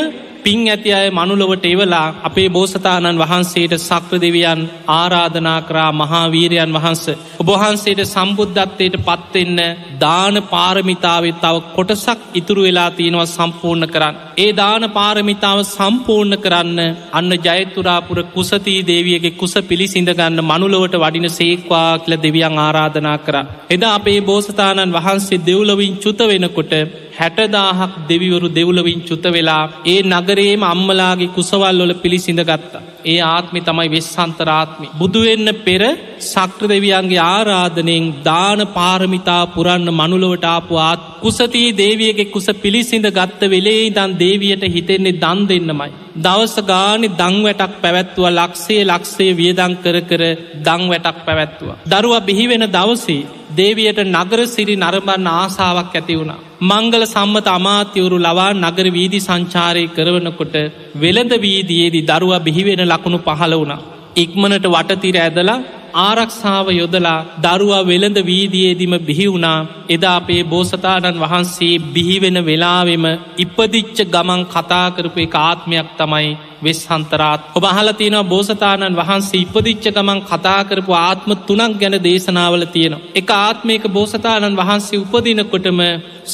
[0.45, 7.05] පින් ඇති අය මනුලොවට එවලා අපේ බෝසතාණන් වහන්සේට සක්‍ර දෙවියන් ආරාධනා කරා මහාවීරයන් වහන්ස.
[7.43, 9.61] ඔබහන්සේට සම්බුද්ධත්වයට පත්වෙන්න
[10.01, 14.19] දාන පාරමිතාවත් තව කොටසක් ඉතුරු වෙලා තියෙනවා සම්පූර්ණ කරන්න.
[14.37, 16.81] ඒ දාන පාරමිතාව සම්පූර්ණ කරන්න
[17.13, 23.37] අන්න ජයතුරාපුර කුසතිී දේවියගේ කුස පිළිසිඳගන්න මනුලොවට වඩින සේක්වා කියල දෙවියන් ආරාධනා කර.
[23.71, 26.75] එදා අපේ බෝසතාණන් වහන්සේ දෙව්ලවින් චුත වෙනකොට
[27.19, 32.83] හැටදාහක් දෙවිවරු දෙව්ලවින් චුත වෙලා ඒ නගරේම අම්මලාගේ කුසවල්ලොල පිළිසිඳ ගත්තා.
[33.05, 34.87] ඒ ආත්මි තමයි වෙස්සන්තරාත්මි.
[34.99, 35.83] බුදුවෙන්න පෙර
[36.25, 43.85] සක්‍ර දෙවියන්ගේ ආරාධනයෙන් දාන පාරමිතා පුරන්න මනුලොවට ආපු ආත් කුසතිී දේවියගේ කුස පිළිසිඳ ගත්ත වෙලේ
[43.91, 45.93] දන් දේවියට හිතෙන්නේ දන් දෙන්නමයි.
[46.17, 50.23] දවස ගානි දං වැටක් පැවැත්තුව ලක්ෂේ ලක්ෂේ වියදං කර කර
[50.67, 51.71] දං වැටක් පැවැත්තුව.
[51.87, 56.43] දරුව බිහිවෙන දවසේ දේවියට නගර සිරි නරඹන්න ආසාාවක් ඇති වුණා.
[56.63, 60.55] මංගල සම්මත අමාත්‍යවරු ලවා නගර වීදි සංචාරය කරවනකොට
[60.97, 63.81] වෙළඳ වීදියේදී දරුවා බිහිවෙන ලකුණු පහළ වුණා.
[64.17, 65.59] ඉක්මනට වටතිර ඇදලා
[65.95, 73.05] ආරක්ෂාව යොදලා දරුවා වෙළඳ වීදියේදිම බිහි වුණා එදා අපේ බෝසතාණන් වහන්සේ බිහිවෙන වෙලාවෙම
[73.39, 76.29] ඉපදිච්ච ගමන් කතාකරපු එක ආත්මයක් තමයි
[76.63, 83.05] වෙස් හන්තරාත් ඔබ අහලතියනවා බෝසතාණන් වහන්සේ ඉපදිච්ච ගමන් කතාකරපු ආත්ම තුනක් ගැන දේශනාවල තියෙනවා.
[83.15, 85.81] එක ආත්මයක බෝසතාණන් වහන්සේ උපදිනකොටම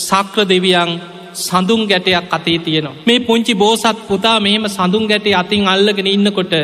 [0.00, 0.92] සක්‍ර දෙවියන්
[1.38, 2.98] සඳුන් ගැටයක් අතේ තියෙනවා.
[3.02, 6.54] මේ පුංචි බෝසත් පුතා මෙහෙම සඳුන් ගැටේ අතින් අල්ලගෙන ඉන්නකොට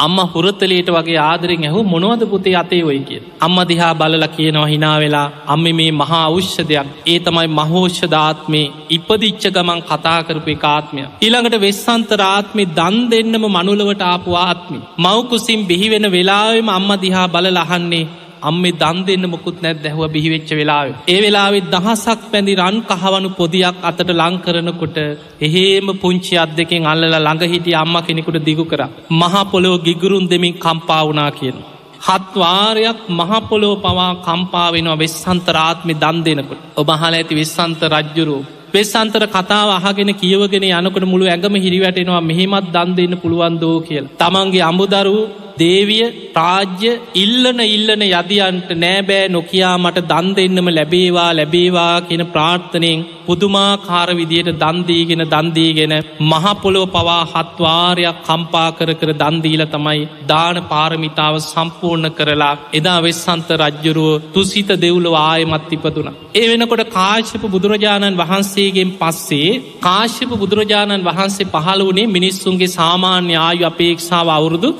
[0.00, 3.20] අම්ම හුරත්තලයට වගේ ආදරෙන් ඇහු මොනවද පුතේ අතේ ඔයි කිය.
[3.40, 9.82] අම්ම දිහා බලල කියනවා හිනා වෙලා අම්ම මේ මහා අවශ්‍යදයක් ඒ තමයි මහෝෂ්‍යධාත්මේ ඉපදිච්ච ගමන්
[9.90, 11.02] කතාකරපය කාත්මය.
[11.24, 14.78] ඊළඟට වෙස්සන්තරාත්මි දන් දෙන්නම මනුලවට ආපු ආත්මි.
[14.98, 18.04] මවකුසින් බිහිවෙන වෙලාවෙම අම්ම දිහා බල ලහන්නේ
[18.42, 20.92] අම්මේ දන් දෙන්න මොකුත් නැත් දැහව බිහිවෙච්ච වෙලාව.
[21.08, 24.98] ඒ වෙලාවෙත් දහසක් පැඳි රන් කහවනු පොදියක් අතට ලංකරනකොට
[25.40, 28.82] එහෙම පුංචි අත් දෙකෙන් අල්ල ළඟ හිටිය අම්ම කෙනෙකුට දිගු කර.
[29.12, 31.58] මහපොලෝ ගිගුරුන් දෙමින් කම්පාවනා කියන.
[32.00, 38.42] හත්වාරයක් මහපොලෝ පවා කම්පාවෙනවා වෙස්සන්තරාත්මි දන් දෙනකොට ඔබහල ඇති වෙස්සන්ත රජ්ජුරූ
[38.74, 44.12] වෙස්සන්තර කතාව අහගෙන කියවගෙන යනකට මුළු ඇඟම හිරිවැටෙනවා මෙහෙමත් දන් දෙන්න පුළුවන්දෝ කියලා.
[44.18, 45.16] තමන්ගේ අමුදරු
[45.60, 54.10] දේවිය රාජ්‍ය ඉල්ලන ඉල්ලන යදියන්ට නෑබෑ නොකයා මට දන් දෙන්නම ලැබේවා ලැබේවා කියන ප්‍රාර්ථනයෙන් පුදුමාකාර
[54.12, 62.54] විදියට දන්දීගෙන දන්දීගෙන මහපොලොව පවා හත්වාරයක් කම්පා කර කර දන්දීල තමයි දාන පාරමිතාව සම්පූර්ණ කරලා
[62.72, 66.08] එදා වෙස්සන්ත රජ්ජුරුව තුසිත දෙව්ලව ආයමත් ඉපදුන.
[66.34, 74.28] ඒ වෙනකොට කාශ්‍යප බුදුරජාණන් වහන්සේගෙන් පස්සේ කාශ්‍යප බුදුරජාණන් වහන්සේ පහළ වනේ මිනිස්සුන්ගේ සාමාන්‍ය ආයු අපේක්ෂාව
[74.30, 74.70] අවුරුදු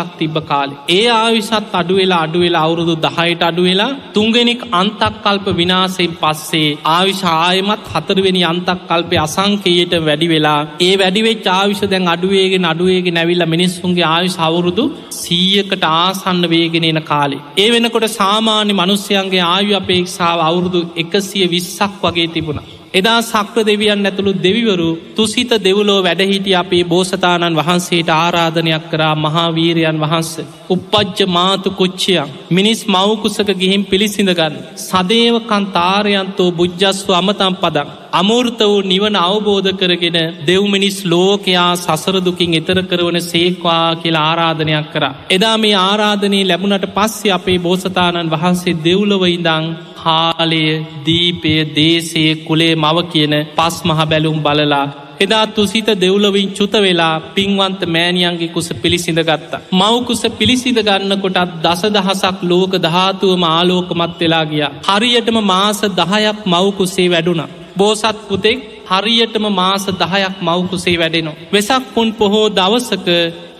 [0.00, 0.74] විසිදාහක් තිබ්බ කාලෙ.
[0.90, 8.42] ඒ ආවිශත් අඩුවෙලා අඩුවෙලා අවුරුදු දහයට අඩුවෙලා තුන්ගෙනෙක් අන්තක්කල්ප විනාසයෙන් පස්සේ ආවිශ ආයම තාමත් හතරවෙනි
[8.42, 14.84] අන්තක් කල්පය අසංකයට වැඩි වෙලා ඒ වැඩිවෙච් ආවිශ දැන් අඩුවේගෙන අඩුවේගෙන නැවිල්ල මිනිස්සුන්ගේ ආයු සවුරුදු
[15.12, 17.44] සීයකට ආසන්න වේගෙන එන කාලේ.
[17.58, 22.79] ඒ වෙනකොට සාමාන්‍ය මනුස්්‍යයන්ගේ ආයු අපේක්ෂාව අවුරුදු එකසිය විස්සක් වගේ තිබුණ.
[22.94, 30.30] එදා සක්‍ර දෙවියන් ඇතුළු දෙවිවරු තුසිත දෙවලෝ වැඩහිටිය අපේ බෝසතාණන් වහන්සේට ආරාධනයක් කරා මහාවීරයන් වහන්ස.
[30.70, 34.54] උපපජ්ජ මාතු කොච්චයක් මිනිස් මවකුසක ගිහින් පිළිසිඳගන්න.
[34.80, 37.88] සදේවකන් තාරයන්තෝ බුද්ධස්ව අමතම් පදක්.
[38.12, 45.04] අමෘර්ත වූ නිවන අවබෝධ කරගෙන දෙව්මිනිස් ලෝකයා සසරදුකින් එතර කරවන සේක්වා කියලා ආරාධනයක් කර.
[45.30, 49.64] එදා මේ ආරාධනී ලැබුණට පස්සේ අපේ බෝසතාණන් වහන්සේ දෙව්ලව ඉදං
[50.00, 50.64] කාලය
[51.04, 54.86] දීපය දේශය කුලේ මව කියන පස් මහ බැලුම් බලලා
[55.20, 59.60] එදා තුසිත දෙව්ලවින් චුත වෙලා පින්වන්ත මෑනියන්ගේ කුස පිළිසිඳ ගත්තා.
[59.72, 64.64] මවකුස පිළිසිඳ ගන්න කොටත් දස දහසක් ලෝක ධාතුවම ආලෝකමත් වෙලා ගිය.
[64.88, 67.42] හරියටම මාස දහයක් මවකුසේ වැඩුණ.
[67.76, 68.58] බෝසත් පුතෙක්
[68.90, 71.38] හරියටම මාස දහයක් මවකුසේ වැඩෙනවා.
[71.52, 73.08] වෙසක් පුන් පොහෝ දවසක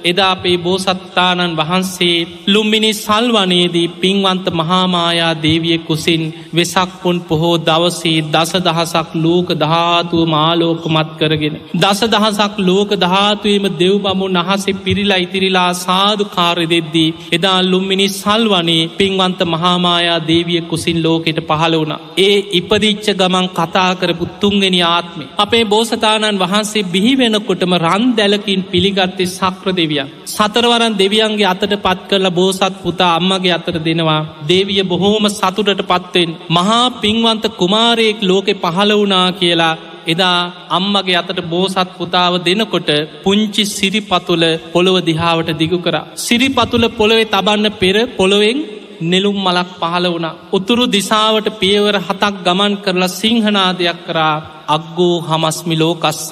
[0.04, 6.22] එදා අපේ බෝසත්තානන් වහන්සේ ලුම්මිනි සල්වනයේදී පින්වන්ත මහාමායා දේවිය කුසින්
[6.54, 11.56] වෙසක්පොන් පොහෝ දවසේ දස දහසක් ලෝක ධාතුව මාලෝකමත් කරගෙන.
[11.76, 17.14] දස දහසක් ලෝක ධාතුවීම දෙව් බමුන් අහසේ පිරිලා ඉතිරිලා සාධ කාරය දෙද්දී.
[17.32, 21.94] එදා ලුම්මිනි සල්වනේ පින්වන්ත මහාමායා දේවිය කුසින් ලෝකෙට පහළ වුණ.
[22.18, 25.30] ඒ ඉපදිච්ච ගමන් කතා කරපු තුන්ගෙන ආත්මේ.
[25.38, 30.10] අපේ බෝසතාණන් වහන්සේ බිහිවෙනකොටම රන් දැලකින් පිළිගත්තේ සක්‍රදෙව දෙවියන්.
[30.26, 34.22] සතරවරන් දෙවියන්ගේ අතට පත් කරලා බෝසත් පුතා අම්මගේ අතර දෙනවා.
[34.48, 36.30] දේවිය බොහෝම සතුටට පත්වෙන්.
[36.48, 39.74] මහා පින්වන්ත කුමාරයෙක් ලෝකෙ පහළ වුනා කියලා
[40.06, 40.38] එදා
[40.70, 42.90] අම්මගේ අතට බෝසත් පුතාව දෙනකොට
[43.24, 45.96] පුංචි සිරිපතුල පොළොව දිහාවට දිගු කර.
[46.16, 48.58] සිරිපතුල පොළොවේ තබන්න පෙර පොළොවෙන්
[49.02, 50.28] නෙළුම් මලක් පහළ වුණ.
[50.52, 54.34] උතුරු දිසාවට පියවර හතක් ගමන් කරලා සිංහනාදයක් කරා
[54.68, 56.24] අක්ගෝ හමස්මි ලෝකස්ස.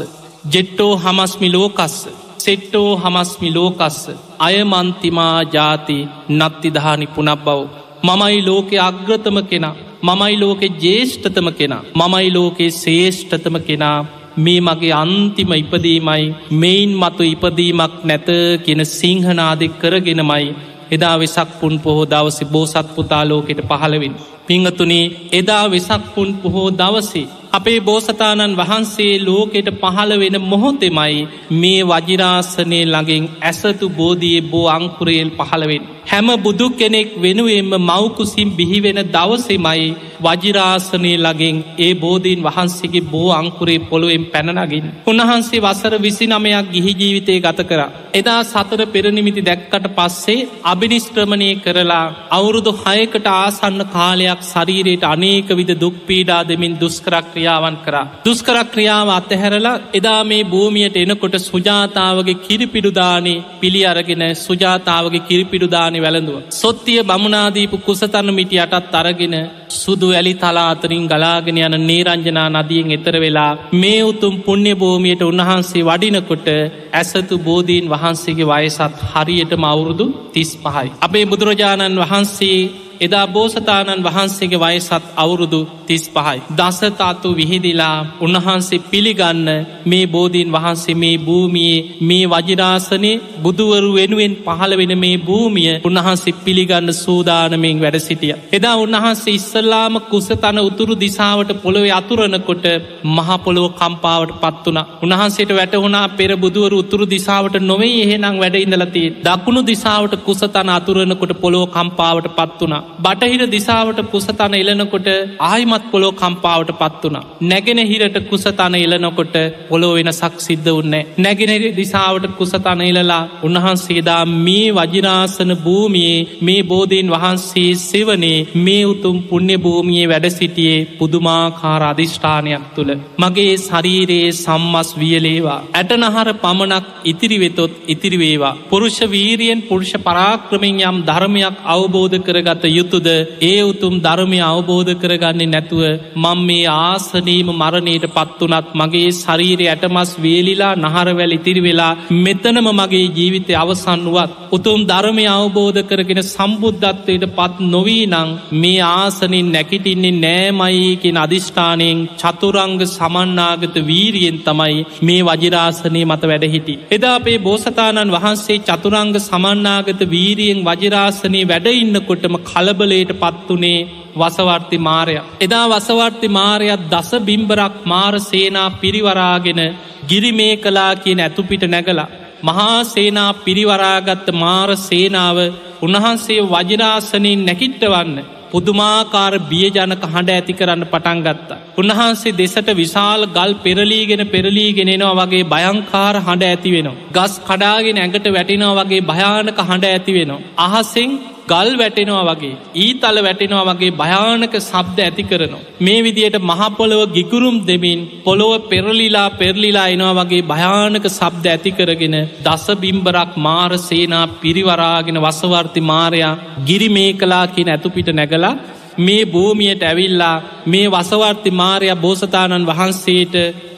[0.47, 2.28] ජෙට්ටෝ හමස්මි ලෝකස්ස.
[2.39, 3.99] සෙට්ටෝ හමස්මි ලෝකස්ස.
[4.39, 5.99] අයමන්තිමා ජාති
[6.31, 7.59] නත්තිදහානි පුනක් බව.
[8.03, 9.77] මමයි ලෝකෙ අග්‍රතම කෙනා.
[10.03, 11.83] මමයි ලෝකෙ ජේෂ්ඨතම කෙනා.
[11.95, 13.99] මමයි ලෝකේ ශේෂ්ඨතම කෙනා.
[14.37, 16.25] මේ මගේ අන්තිම ඉපදීමයි.
[16.53, 18.29] මෙයින් මතු ඉපදීමක් නැත
[18.65, 20.47] කියෙන සිංහනාදෙක් කරගෙනමයි.
[20.91, 24.15] එදා වෙසක් පුන් පොහෝ දවසි බෝසත් පුතාලෝකෙට පහළවින්.
[24.47, 31.17] පිංහතුනේ එදා වෙසක් පුන් පොහෝ දවසේ අපේ බෝසතාණන් වහන්සේ ලෝකෙට පහළ වෙන මොහොතෙමයි
[31.53, 35.87] මේ වජිරාසනය ළඟින් ඇසතු බෝධයේ බෝ අංකුරයෙන් පහළවෙන්.
[36.07, 39.89] හැම බුදු කෙනෙක් වෙනුවෙන්ම මවකුසිම් බිහිවෙන දවසෙමයි
[40.21, 44.87] වජිරාසනය ලගින් ඒ බෝධීන් වහන්සේගේ බෝ අංකුරේ පොළුවෙන් පැනනගින්.
[45.07, 47.81] උන්වහන්සේ වසර විසි නමයක් ගිහි ජීවිතය ගත කර.
[48.15, 56.43] එදා සතර පෙරනිමිති දැක්කට පස්සේ අභිනිස්ත්‍රමණය කරලා අවුරුදු හයකට ආසන්න කාලයක් ශරීරයට අනේක විද දුක්පීඩා
[56.45, 58.07] දෙමින් දුස්කරක් ක්‍රියාවන් කරා.
[58.21, 66.37] දුස්කර ක්‍රියාව අත්තහැරලා එදා මේ භූමියයට එනකොට සුජාතාවගේ කිරිපිඩුදානේ පිළි අරගෙන සුජාතාවගේ කිරිපිඩුදානි වැළඳුව.
[66.53, 69.37] සොත්තිය බමුණනාදීපු කුසතන්න මිටි අටත් අරගෙන
[69.73, 76.49] සුදු ඇලි තලාතරින් ගලාගෙන යන නේරංජනා නදියෙන් එතර වෙලා මේ උතුම් පුුණ්‍ය භූමියයට උන්වහන්සේ වඩිනකොට
[76.93, 80.89] ඇසතු බෝධීන් වහන්සේගේ වයසත් හරියටම අවුරුදු තිස් පහයි.
[81.01, 82.61] අපේ බුදුරජාණන් වහන්සේ
[83.01, 86.39] එදා බෝසතාණන් වහන්සේගේ වයසත් අවුරුදු තිස් පහයි.
[86.59, 89.49] දසතාතු විහිදිලා උන්වහන්සේ පිළිගන්න
[89.87, 96.93] මේ බෝධීන් වහන්සේ මේ භූමියයේ මේ වජිරාසනය බුදුවරු වෙනුවෙන් පහළ වෙන මේ භූමිය උන්වහන්සේ පිළිගන්න
[96.95, 98.35] සූදානමින් වැඩ සිටිය.
[98.53, 102.67] එදා උන්වහන්සේ ඉස්සල්ලාම කුසතන උතුරු දිසාවට පොළොවේ අතුරනකොට
[103.09, 104.81] මහපොළොව කම්පාවට පත් වුණ.
[105.05, 109.15] උන්හන්සේට වැටහුණා පෙර බුදුවරු උතුරු දිසාවට නොවේ එහෙනම් වැඩ ඉඳලතිී.
[109.25, 112.85] දකුණු දිසාවට කුසතන අතුරනකොට පොළොව කම්පාවට පත් වුණා.
[112.99, 115.09] බටහිර දිසාවට කුසතන එලනකොට
[115.43, 117.19] ආයිමත් පොලෝ කම්පාවට පත් වුණ.
[117.43, 119.37] නැගෙන හිරට කුසතන එලනකොට
[119.69, 127.11] පොලෝ වෙන සක් සිද්ධ උන්නේ නැගෙනර දිසාවට කුසතන එලලා උන්වහන්සේදා මේ වජිරාසන භූමියයේ මේ බෝධීන්
[127.11, 132.93] වහන්සේ සෙවනේ මේ උතුම් පුුණ්‍ය භූමියයේ වැඩ සිටියේ පුදුමාකාර අධිෂ්ඨානයක් තුළ.
[133.19, 135.61] මගේ ශරීරයේ සම්මස් වියලේවා.
[135.73, 143.09] ඇටනහර පමණක් ඉතිරිවෙතොත් ඉතිරිවේවා පුරුෂ වීරියෙන් පුරුෂ පරාක්‍රමින් යම් ධර්මයක් අවබෝධ කරගත යුතුද
[143.45, 145.83] ඒ උතුම් ධර්මය අවබෝධ කරගන්නේ නැතුව
[146.17, 153.53] මං මේ ආසනීම මරණයට පත්වනත් මගේ ශරීරය ඇටමස් වේලිලා නහරවැල් ඉතිරි වෙලා මෙතනම මගේ ජීවිතය
[153.57, 161.99] අවසන් වුවත් උතුම් ධර්මය අවබෝධ කරගෙන සම්බුද්ධත්වයට පත් නොවී නං මේ ආසනින් නැකිටින්නේ නෑමයිකෙන අධිෂ්ඨානයෙන්
[162.19, 166.75] චතුරංග සමන්නාගත වීරියෙන් තමයි මේ වජිරාසනය මත වැඩහිටි.
[166.91, 172.35] එදා අපේ බෝසතාණන් වහන්සේ චතුරංග සමන්නාගත වීරියෙන් වජිරාසනී වැඩඉන්නකොටම
[172.69, 175.17] කලබලයට පත්වනේ වසවර්ති මාරය.
[175.41, 179.61] එදා වසවර්ති මාරයක් දස බිම්බරක් මාර සේනා පිරිවරාගෙන
[180.09, 182.09] ගිරිමේ කලා කියන ඇතුපිට නැගලා.
[182.43, 185.39] මහා සේනා පිරිවරාගත්ත මාර සේනාව
[185.83, 188.19] උන්වහන්සේ වජිරාසනින් නැකිට්ටවන්න.
[188.51, 191.59] පුදුමාකාර බියජනක හඬ ඇති කරන්න පටන් ගත්තා.
[191.77, 197.01] උන්වහන්සේ දෙසට විශාල් ගල් පෙරලීගෙන පෙරලීගෙනෙනවා වගේ භයංකාර හඬ ඇති වෙනවා.
[197.17, 200.45] ගස් කඩාගෙන ඇඟට වැටිනවා වගේ භයානක හඬ ඇති වෙනවා.
[200.59, 201.11] අහසෙන්
[201.49, 205.67] ගල් වැටෙනවා වගේ ඊතල වැටෙනවා වගේ භයානක සබ්ද ඇති කරනවා.
[205.81, 212.67] මේ විදියට මහපොළොව ගිකුරුම් දෙමින් පොළොව පෙරලිලා පෙරලිලා එනවා වගේ භයානක සබ්ද ඇති කරගෙන දස
[212.77, 218.55] බිම්බරක් මාර සේනා පිරිවරාගෙන වසවර්ති මාරයා ගිරි මේ කලා කියන ඇතුපිට නැගලා
[218.99, 223.35] මේ භූමියයට ඇවිල්ලා මේ වසවර්ති මාරය බෝසතාණන් වහන්සේට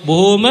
[0.06, 0.44] බොහෝම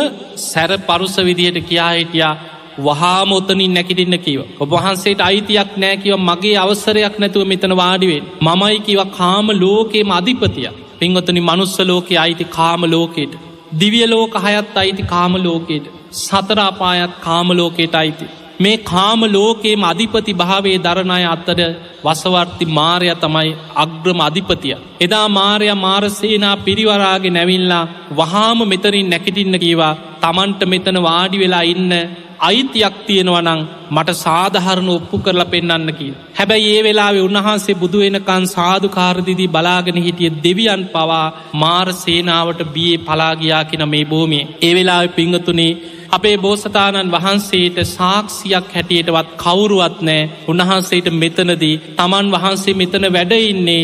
[0.44, 2.34] සැර පරුස විදියට කියා හිටියා
[2.80, 4.40] වහාම ඔතනින් නැකිටින්න කිව.
[4.60, 8.26] ඔබහන්සේට අයිතියක් නෑකිව මගේ අවසරයක් නැතුව මෙතන වාඩිවෙන්.
[8.42, 10.70] මමයි කිව කාම ලෝකේම අධිපතිය.
[11.00, 13.34] පින්ගොතනි මනුස්ස ලෝකෙ අයිති කාම ලෝකෙට.
[13.80, 15.86] දිවිය ලෝක හයත් අයිති කාම ලෝකෙට.
[16.20, 18.28] සතරාපායත් කාම ලෝකෙට අයිති.
[18.60, 21.60] මේ කාම ලෝකේම අධිපති භාවේ දරණය අත්තර
[22.04, 24.78] වසවර්ති මාරය තමයි අග්‍රම අධිපතිය.
[25.02, 31.94] එදා මාරය මාරසේනා පිරිවරාගේ නැවිල්ලා වහාම මෙතරින් නැකිටින්න කීවා තමන්ට මෙතන වාඩි වෙලා ඉන්න
[32.40, 36.12] අයිතියක් තියෙනවනං මට සාධහරණ ඔප්පු කරලා පෙන්න්න කිය.
[36.36, 43.90] හැබැයි ඒ වෙලාවේ උන්වහන්සේ බුදුවෙනකන් සාධකාරදිදී බලාගෙන හිටිය දෙවියන් පවා මාර සේනාවට බියේ පලාගයා කියෙන
[43.90, 44.48] මේ භූමිය.
[44.62, 45.72] ඒ වෙලා පිංහතුනේ
[46.10, 53.84] අපේ බෝසතාණන් වහන්සේට සාක්ෂියක් හැටියටවත් කවුරුවත් නෑ උන්වහන්සේට මෙතනදී තමන් වහන්සේ මෙතන වැඩඉන්නේ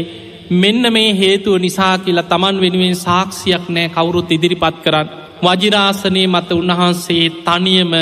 [0.53, 5.07] මෙන්න මේ හේතුව නිසා කියලා තමන් වෙනුවෙන් සාක්ෂියක් නෑ කවුරුත් ඉදිරිපත් කරන්න.
[5.43, 7.93] වජිරාසනය මත උන්වහන්සේ තනියම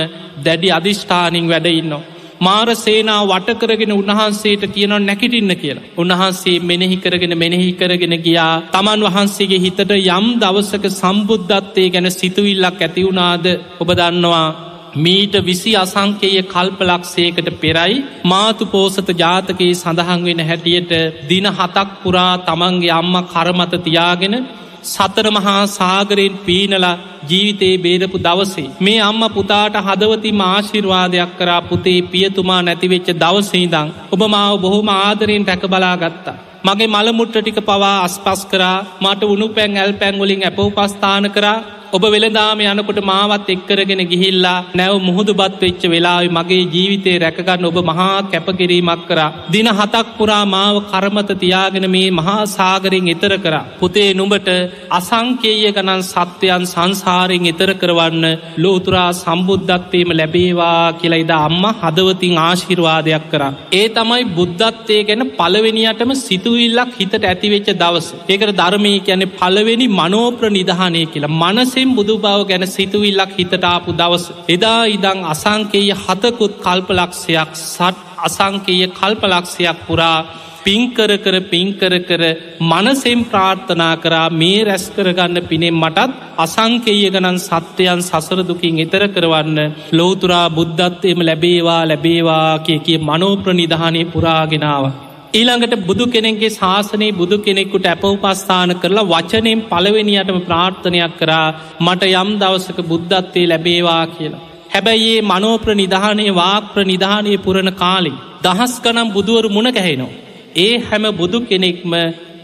[0.45, 2.03] දැඩි අධිෂ්ඨානින් වැඩඉන්නවා.
[2.39, 5.88] මාර සේනා වටකරගෙන උන්වහන්සේට කියනව නැකිටින්න කියලා.
[5.97, 13.45] උන්වහන්සේ මෙනෙහි කරගෙන මෙනෙහි කරගෙන ගියා තමන් වහන්සේගේ හිතට යම් දවසක සම්බුද්ධත්වය ගැන සිතුවිල්ලක් ඇතිවුණාද
[13.79, 14.47] ඔබ දන්නවා
[14.95, 20.91] මීට විසි අසංකේය කල්පලක්ෂයකට පෙරයි මාතු පෝසත ජාතකයේ සඳහන් වෙන හැටියට
[21.29, 24.36] දින හතක් පුරා තමන්ගේ අම්ම කරමත තියාගෙන
[24.85, 26.95] සතර මහා සාගරයෙන් පීනලා
[27.29, 28.69] ජීවිතයේ බේරපු දවසේ.
[28.81, 33.93] මේ අම්ම පුතාට හදවතිම ආශිර්වාදයක් කරා පුතේ පියතුමා නැතිවෙච්ච දවසේදං.
[34.13, 36.41] ඔබ මාව බොහොම ආදරයෙන් රැක බලා ගත්තා.
[36.63, 41.57] මගේ මළමුට්ට ටික පවා අස්පස් කරා මට උුණු පැන් ඇල් පැංගොලින් ඇප උපස්ථාන කරා
[41.93, 47.77] ඔබ වෙළදාම යනකොට මාවත් එක්කරගෙන ගිහිල්ලා නැව මුහුදු බත් වෙච්ච වෙලාවෙ මගේ ජීවිතය රැකගන්න ඔබ
[47.84, 49.27] මහා කැපකිරීමක් කරා.
[49.53, 53.56] දින හතක් පුරා මාව කරමත තියාගෙන මේ මහා සාගරෙන් එතර කර.
[53.79, 54.49] පුතේ නුඹට
[54.91, 58.25] අසංකේය ගණන් සත්‍යයන් සංසාරයෙන් එතර කරවන්න
[58.58, 63.43] ලෝතුරා සම්බුද්ධත්වයම ලැබේවා කියලා ඉද අම්ම හදවතින් ආශිර්වාදයක් කර.
[63.73, 68.10] ඒ තමයි බුද්ධත්වය ගැන පළවෙනියටම සිතුවිල්ලක් හිතට ඇතිවෙච්ච දවස.
[68.27, 74.25] ඒකට ධර්මය කියන්නේ පළවෙනි මනෝප්‍ර නිධානය කියලා මනසේ මුලින් බුදු බව ගැන සිතුවිල්ලක් හිතටාපු දවස.
[74.47, 80.17] එදා ඉදං අසංකේය හතකුත් කල්පලක්ෂයක් සට් අසංකේය කල්පලක්ෂයක් පුරා
[80.65, 82.23] පින්කර කර පින්කර කර
[82.61, 89.59] මනසෙම් ප්‍රාර්ථනා කරා මේ රැස් කරගන්න පිනෙම් මටත් අසංකේය ගණන් සත්‍යයන් සසරදුකින් එතර කරවන්න
[89.93, 94.85] ලෝතුරා බුද්ධත්වයම ලැබේවා ලැබේවා කිය කිය මනෝප්‍රනිධානය පුරාගෙනාව.
[95.34, 101.47] ඊළඟට බුදු කෙනෙක්ගේ ශාසනයේ බුදු කෙනෙක්කුට ඇප උපස්ථාන කරලා වචනයෙන් පළවෙනියටම ප්‍රාර්ථනයක් කරා
[101.79, 104.43] මට යම් දවසක බුද්ධත්වය ලැබේවා කියලා.
[104.73, 108.13] හැබැයි ඒ මනෝප්‍ර නිධානය වාක්‍ර නිධානය පුරණ කාලි.
[108.43, 110.13] දහස් කනම් බුදුවරු මුණ ගැහෙනවා.
[110.57, 111.93] ඒ හැම බුදු කෙනෙක්ම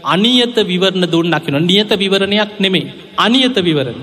[0.06, 4.00] අනියත විවරණ දුන්නකින නියත විවරණයක් නෙමේ අනියත විවරණ.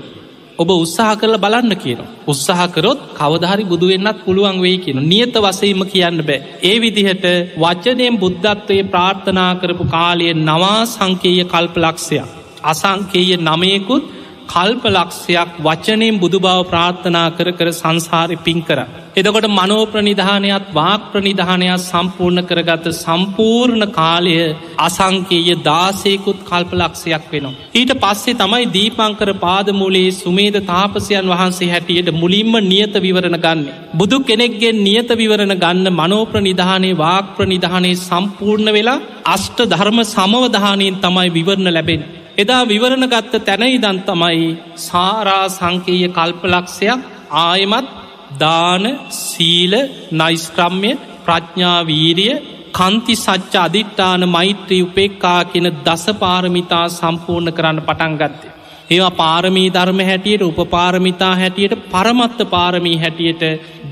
[0.58, 2.00] ඔබ උත්සාහ කරල බලන්න කියන.
[2.26, 6.38] උත්සාහකරොත් කවධහරි බුදුවෙන්න්නත් පුළුවන් වෙයි කියන නියත වසීම කියන්න බෑ.
[6.62, 12.28] ඒ විදිහට වචනයෙන් බුද්ධත්වය ප්‍රාර්ථනා කරපු කාලය නවා සංකේය කල්පලක්ෂයක්.
[12.64, 14.04] අසංකේය නමයකුත්
[14.48, 18.80] කල්පලක්ෂයක් වචනයෙන් බුදු බව ප්‍රාර්ථනා කර කර සංසාරය පින් කර.
[19.16, 24.34] එදකොට මනෝ ප්‍රනිධානයක් වාක් ප්‍රනිධානයක් සම්පූර්ණ කරගත්ත සම්පූර්ණ කාලය
[24.78, 27.54] අසංකේය දාසයකුත් කල්පලක්ෂයක් වෙනවා.
[27.74, 33.66] ඊට පස්සේ තමයි දීපංකර පාදමූලේ සුමේද තාපසයන් වහන්සේ හැටියට මුලින්ම නියත විවරණ ගන්න.
[33.94, 41.28] බුදු කෙනෙක්ගේ නියත විවරණ ගන්න මනෝප්‍ර නිධානයේ වාක්ප්‍ර නිධානයේ සම්පූර්ණ වෙලා අෂ්ට ධර්ම සමවධානයෙන් තමයි
[41.30, 42.02] විවරණ ලැබෙන.
[42.38, 44.42] එදා විවරණ ගත්ත තැනයිදන් තමයි
[44.80, 47.00] සාරා සංකීය කල්පලක්ෂයක්
[47.40, 47.88] ආයමත්
[48.36, 48.84] දාන
[49.20, 49.74] සීල
[50.12, 50.90] නයිස්ක්‍රම්ය
[51.24, 52.34] ප්‍රඥාවීරිය
[52.72, 58.54] කන්ති සච්ච අධිට්ඨාන මෛත්‍රී උපෙක්කා කියන දසපාරමිතා සම්පූර්ණ කරන්න පටන් ගත්තේ.
[58.90, 63.42] ඒවා පාරමී ධර්ම හැටියට උපපාරමිතා හැටියට පරමත්ත පාරමී හැටියට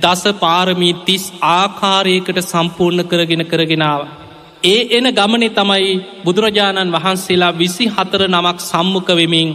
[0.02, 4.00] දස පාරමී තිස් ආකාරයකට සම්පූර්ණ කරගෙන කරගෙනාව.
[4.66, 5.90] ඒ එන ගමනේ තමයි
[6.24, 9.50] බුදුරජාණන් වහන්සේලා විසි හතර නමක් සම්මුඛ වෙමින්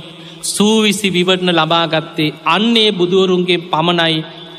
[0.46, 4.16] සූවිසි විවරණ ලබාගත්තේ අන්නේ බුදුවරුන්ගේ පමණයි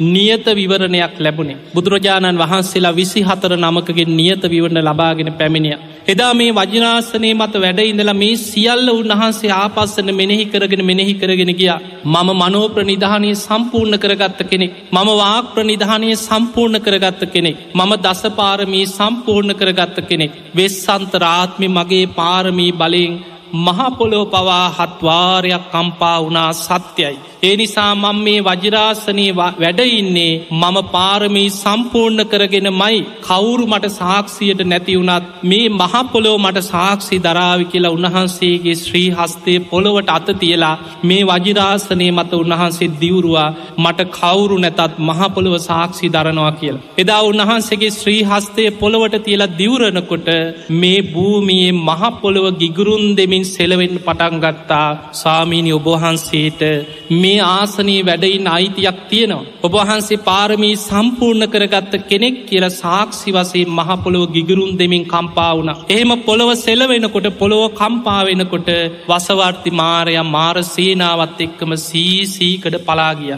[0.06, 5.78] නියත විවරණයක් ලැබුණේ බුදුරජාණන් වහන්සේලා විසි හතර නමකගේ නියත විවරණ ලබාගෙන පැමිණිය.
[6.08, 11.70] එදා මේ වජනාසනය මත වැඩඉඳලා මේ සියල්ල උන්වහන්සේ ආපස්සන මෙනෙහි කරගෙන මෙනෙහි කරගෙන ගිය.
[12.04, 14.72] මම මනෝ ප්‍රනිධානය සම්පූර්ණ කරගත්ත කෙනෙක්.
[14.92, 17.56] මම වාක් ප්‍රනිධානය සම්පූර්ණ කරගත්ත කෙනෙක්.
[17.74, 20.32] මම දසපාරමී සම්පූර්ණ කරගත්ත කෙනෙක්.
[20.56, 23.20] වෙස්සන්තරාත්මි මගේ පාරමී බලයෙන්
[23.56, 27.31] මහපොලෝ පවා හත්වාරයක් කම්පා වනා සත්‍යයි.
[27.42, 35.26] ඒ නිසා මං මේ වජරාසනී වැඩඉන්නේ මම පාරමී සම්පූර්ණ කරගෙන මයි කවුරු මට සාක්ෂියට නැතිවුණත්
[35.44, 42.32] මේ මහපොලෝ මට සාක්ෂි දරාවි කියලා උන්වහන්සේගේ ශ්‍රී හස්තය පොළොවට අත තියලා මේ වජිරාසනය මත
[42.34, 46.84] උන්වහන්සේ දිවුරුවා මට කවුරු නැතත් මහපොළොව සාක්ෂි දරනවා කියලා.
[46.98, 50.30] එදා උන්වහන්සේගේ ශ්‍රී හස්තය පොළොවට තියලා දිවරණකොට
[50.76, 56.64] මේ භූමියයේ මහපොළොව ගිගුරුන් දෙමින් සෙලවෙන් පටන්ගත්තා සාමීනි ඔබහන්සේට
[57.14, 59.44] මේ මේ ආසනී වැඩයින් අයිතියක් තියෙනවා.
[59.62, 65.72] ඔබහන්සේ පාරමී සම්පූර්ණ කරගත්ත කෙනෙක් කියල සාක්ෂි වසේ මහපොළොව ගිගරුන් දෙමින් කම්පා වුණ.
[65.88, 68.70] එහෙම පොළොව සෙලවෙනකොට පොළොව කම්පාවෙනකොට
[69.08, 73.34] වසවර්ති මාරය මාර සේනාවත් එක්කම සීසීකඩ පලාගිය.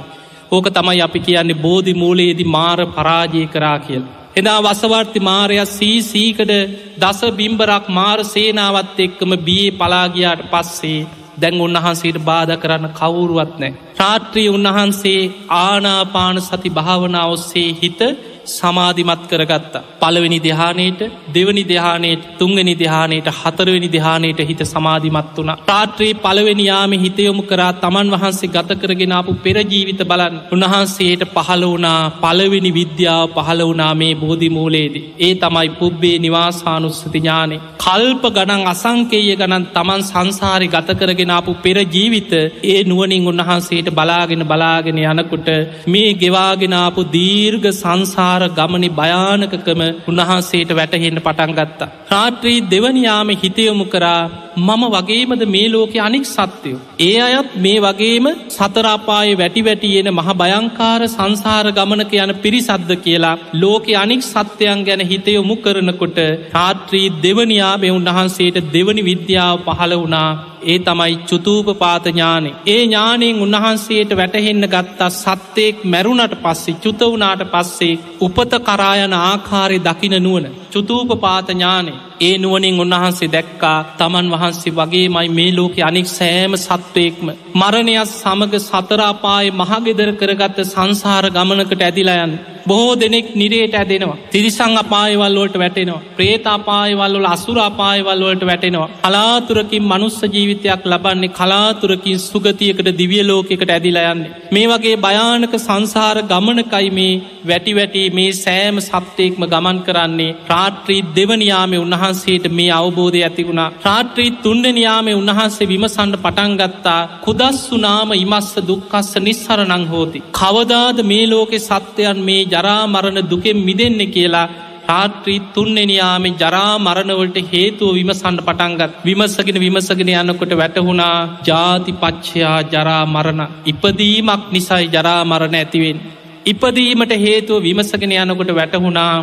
[0.53, 4.05] ඕක තමයි අපි කියන්නේ බෝධි මූලයේදි මාර පරාජය කරා කියල්.
[4.37, 6.55] එදා වසවර්ති මාරයක් සීසීකඩ
[6.99, 11.03] දස බිම්බරක් මාර සේනාවත් එක්කම බියේ පලාගියාට පස්සේ
[11.41, 13.73] දැන් උන්වහන්සේට බාධ කරන්න කවුරුවත් නෑ.
[13.99, 15.21] රාත්‍රී උන්වහන්සේ
[15.57, 18.01] ආනාපාන සති භාවනා ඔස්සේ හිත
[18.47, 19.83] සමාධිමත් කරගත්තා.
[20.01, 25.53] පළවෙනි දෙහානයට දෙවනි දෙහානයට තුංගනි දෙහානයට හතරවෙනි දෙහානයට හිත සමාධිමත් වුණ.
[25.65, 33.27] රාත්‍රයේ පළවෙනියාම හිතයොමු කරා තමන් වහන්සේ ගත කරගෙනාපු පෙරජීවිත බලන් උන්වහන්සේට පහළ වනා පළවෙනි විද්‍යාව
[33.37, 35.05] පහළ වනා මේ බෝධිමූලේදී.
[35.19, 37.61] ඒ තමයි පුබ්බේ නිවාසානුස්සති ඥානේ.
[37.79, 42.33] කල්ප ගණන් අසංකේය ගණන් තමන් සංසාරි ගත කරගෙනාපු පෙරජීවිත
[42.65, 45.49] ඒ නුවනින් උන්වහන්සේට බලාගෙන බලාගෙන යනකුට
[45.87, 51.89] මේ ගෙවාගෙනාපු දීර්ග සංසාර සංසාර ගමනි භයානකකම උන්වහන්සේට වැටහෙන්න පටන් ගත්තා.
[52.11, 54.23] රාත්‍රී දෙවනියාම හිතයොමු කරා
[54.59, 56.81] මම වගේමද මේ ලෝකෙ අනික් සත්‍යයෝ.
[57.01, 63.93] ඒ අයත් මේ වගේම සතරාපාය වැටි වැටියෙන මහ භයංකාර සංසාර ගමනක යන පිරිසද්ද කියලා ලෝකෙ
[63.97, 66.19] අනික් සත්‍යයන් ගැන හිතයොමු කරනකොට
[66.55, 70.31] රාත්‍රී දෙවනියා මෙ උන්වහන්සේට දෙවනි විද්‍යාව පහළ වුණා
[70.65, 72.51] ඒ තමයි චුතූප පාත ඥානෙ.
[72.67, 80.47] ඒ ඥානයෙන් උන්වහන්සේට වැටහෙන්න ගත්තා සත්‍යයෙක් මැරුණට පස්සේ චුතවුනාට පස්සේ උපත කරායන ආකාරය දකින නුවන.
[80.75, 82.01] චුතූප පාත ඥානේ.
[82.21, 87.27] ඒ නුවනින් උන්වහන්සේ දැක්කා තමන් වහන්සේ වගේ මයි මේ ලෝක අනික් සෑම සත්වයෙක්ම.
[87.55, 92.33] මරණයක් සමඟ සතරාපාය මහගෙදර කරගත්ත සංසාර ගමනකට ඇදිලයන්
[92.67, 96.03] බොහෝ දෙනෙක් නිරේට ඇදෙනවා තිරිසං අපායවල්ලෝට වැටෙනවා.
[96.17, 98.89] ප්‍රේතාපායවල්ලොල අසුරාපායවල්ලොලට වැටෙනවා.
[99.01, 107.73] කලාතුරකින් මනුස්ස ජීවිතයක් ලබන්නේ කලාතුරකින් සුගතියකට දිවියලෝකෙකට ඇදිලයන්නේ මේ වගේ භයානක සංසාර ගමනකයි මේ වැටි
[107.75, 110.37] වැටි මේ සෑම සත්්‍යයෙක්ම ගමන් කරන්නේ.
[110.49, 119.85] රාත්‍රී දෙවනියාමේ උන්වහන්සේට මේ අවබෝධය ඇතිවුණා රාත්‍රී තුන්ඩනියාමේ උන්වහන්සේ විමසන්ඩ පටන්ගත්තා කුදස්සුනාම ඉමස්ස දුක්කස්ස නිස්සරනං
[119.89, 120.25] හෝති.
[120.35, 124.47] කවදාද මේ ලෝකෙ සත්‍යයන් මේ ජරාමරණ දුකෙන් මිදෙන්න කියලා
[124.85, 133.43] රාත්‍රී තුන්නෙනයාම ජරා මරණවලට හේතුව විමසන්න පටන්ගත් විමසගෙන විමසගෙන යන්නකොට වැටහුණා ජාති පච්චයා ජරා මරණ
[133.67, 135.99] ඉපදීමක් නිසයි ජරා මරණ ඇතිවෙන්.
[136.47, 139.15] ඉපදීමට හේතුව විමසගෙන යනකොට වැටහුණා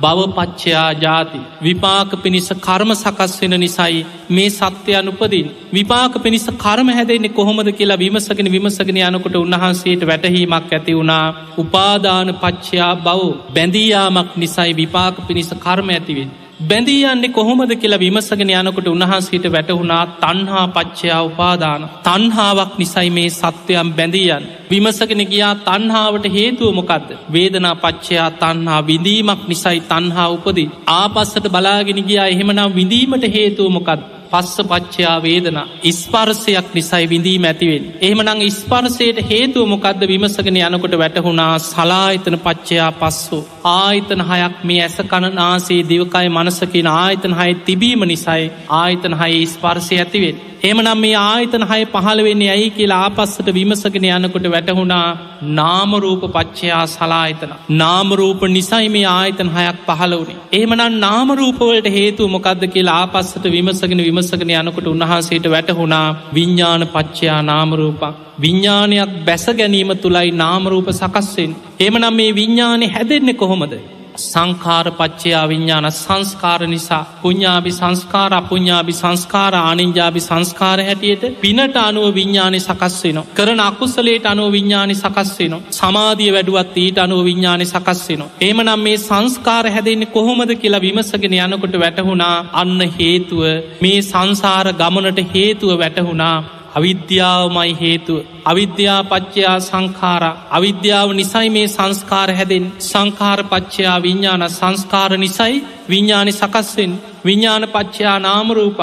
[0.00, 1.40] බවපච්චයා ජාති.
[1.62, 7.98] විපාක පිණිස කර්ම සකස් වෙන නිසයි මේ සත්‍යයන් උපදින් විපාක පිණිස කර්ම හැදෙන්නේ කොහොමද කියලා
[7.98, 11.26] විමසගෙන විමසගෙන යනකොට උන්වහන්සේට වැටහීමක් ඇති වුණා.
[11.58, 13.20] උපාදාන පච්චයා බව
[13.54, 16.30] බැඳීයාමක් නිසයි විපාක පිණිස කර්ම ඇතිවෙන්
[16.60, 21.82] බැඳී යන්නේ කොහොමද කියලා විමසගෙන යනකොට උන්වහන්සේට වැටහුණා තන්හා පච්චයා උපාදාන.
[22.04, 29.80] තන්හාාවක් නිසයි මේ සත්වයම් බැඳීයන් විමසගෙන ගියා තන්හාාවට හේතුව මොකක්ද වේදනා පච්චයා තන්හා විඳීමක් නිසයි
[29.88, 37.44] තන්හා උපදී ආපස්සට බලාගෙන ගියා එහෙමනම් විඳීමට හේතුව මොකක්ද පස්ස පච්චයා වේදනා ඉස්පර්සයක් නිසයි විඳීම
[37.44, 37.86] ඇතිවෙන්.
[38.00, 43.40] එහෙමනං ඉස්පර්සයට හේතුව මොකක්ද විමසගෙන යනකොට වැටහුණා සලාහිතන පච්චයා පස්සු.
[43.70, 48.44] ආයිතන හයක් මේ ඇස කණනාසේ දිවකයි මනසකින ආයිතන හය තිබීම නිසයි
[48.76, 50.38] ආයිතන හය ඉස්පර්සය ඇතිවෙන්.
[50.62, 55.04] එමනම් මේ ආයතන හය පහළ වෙන්නේ ඇයි කියලා ආපස්සට විමසගෙන යනකොට වැටහුණා
[55.50, 57.52] නාමරූප පච්චයා සලාහිතන.
[57.74, 60.38] නාමරූප නිසයි මේ ආයතන හයක් පහළ වුණේ.
[60.52, 68.02] ඒමනන් නාමරූපවලට හේතු මොකක්ද කියලා ආපස්සට විමසගෙන විමසගෙන යනකොට උන්වහන්සේට වැටහුණා විඤ්ඥාන පච්චයා නාමරූපක්.
[68.40, 71.56] විඤ්ඥානයක් බැස ගැනීම තුළයි නාමරූප සකස්සෙන්.
[71.80, 73.74] එමනම් මේ විඤ්ඥානය හැදෙන්නේ කොහොමද.
[74.22, 82.60] සංකාර පච්චයා විඤ්ඥාන සංස්කාර නිසා පුඤ්ඥාබි සංස්කාර අපපුඤ්ඥාබි සංස්කාර ආනින්ජාබි සංස්කාර හැටියට පිනට අනුව විඤ්ඥානය
[82.60, 83.18] සකස් වෙන.
[83.34, 85.54] කරන අකුස්සලේට අනුව විඤ්ඥානි සකස් වෙන.
[85.72, 88.22] සමාධිය වැඩුවත් ඊට අනුව විඤ්ඥානි සකස් වෙන.
[88.40, 93.42] ඒමනම් මේ සංස්කාර හැදෙන්නේ කොහොමද කියලා විමසගෙන යනකොට වැටහුණා අන්න හේතුව
[93.80, 98.24] මේ සංසාර ගමනට හේතුව වැටහුණා අවිද්‍යාවමයි හේතුව.
[98.44, 105.56] අවිද්‍යා පච්චයා සංකාර අවිද්‍යාව නිසයි මේ සංස්කාර හැදෙන් සංකාර පච්චයා විඤ්ඥාන සංස්කාර නිසයි
[105.88, 106.92] විඤ්ඥානි සකස්වෙන්
[107.24, 108.80] විඤ්ඥාන පච්චයා නාමරූපක්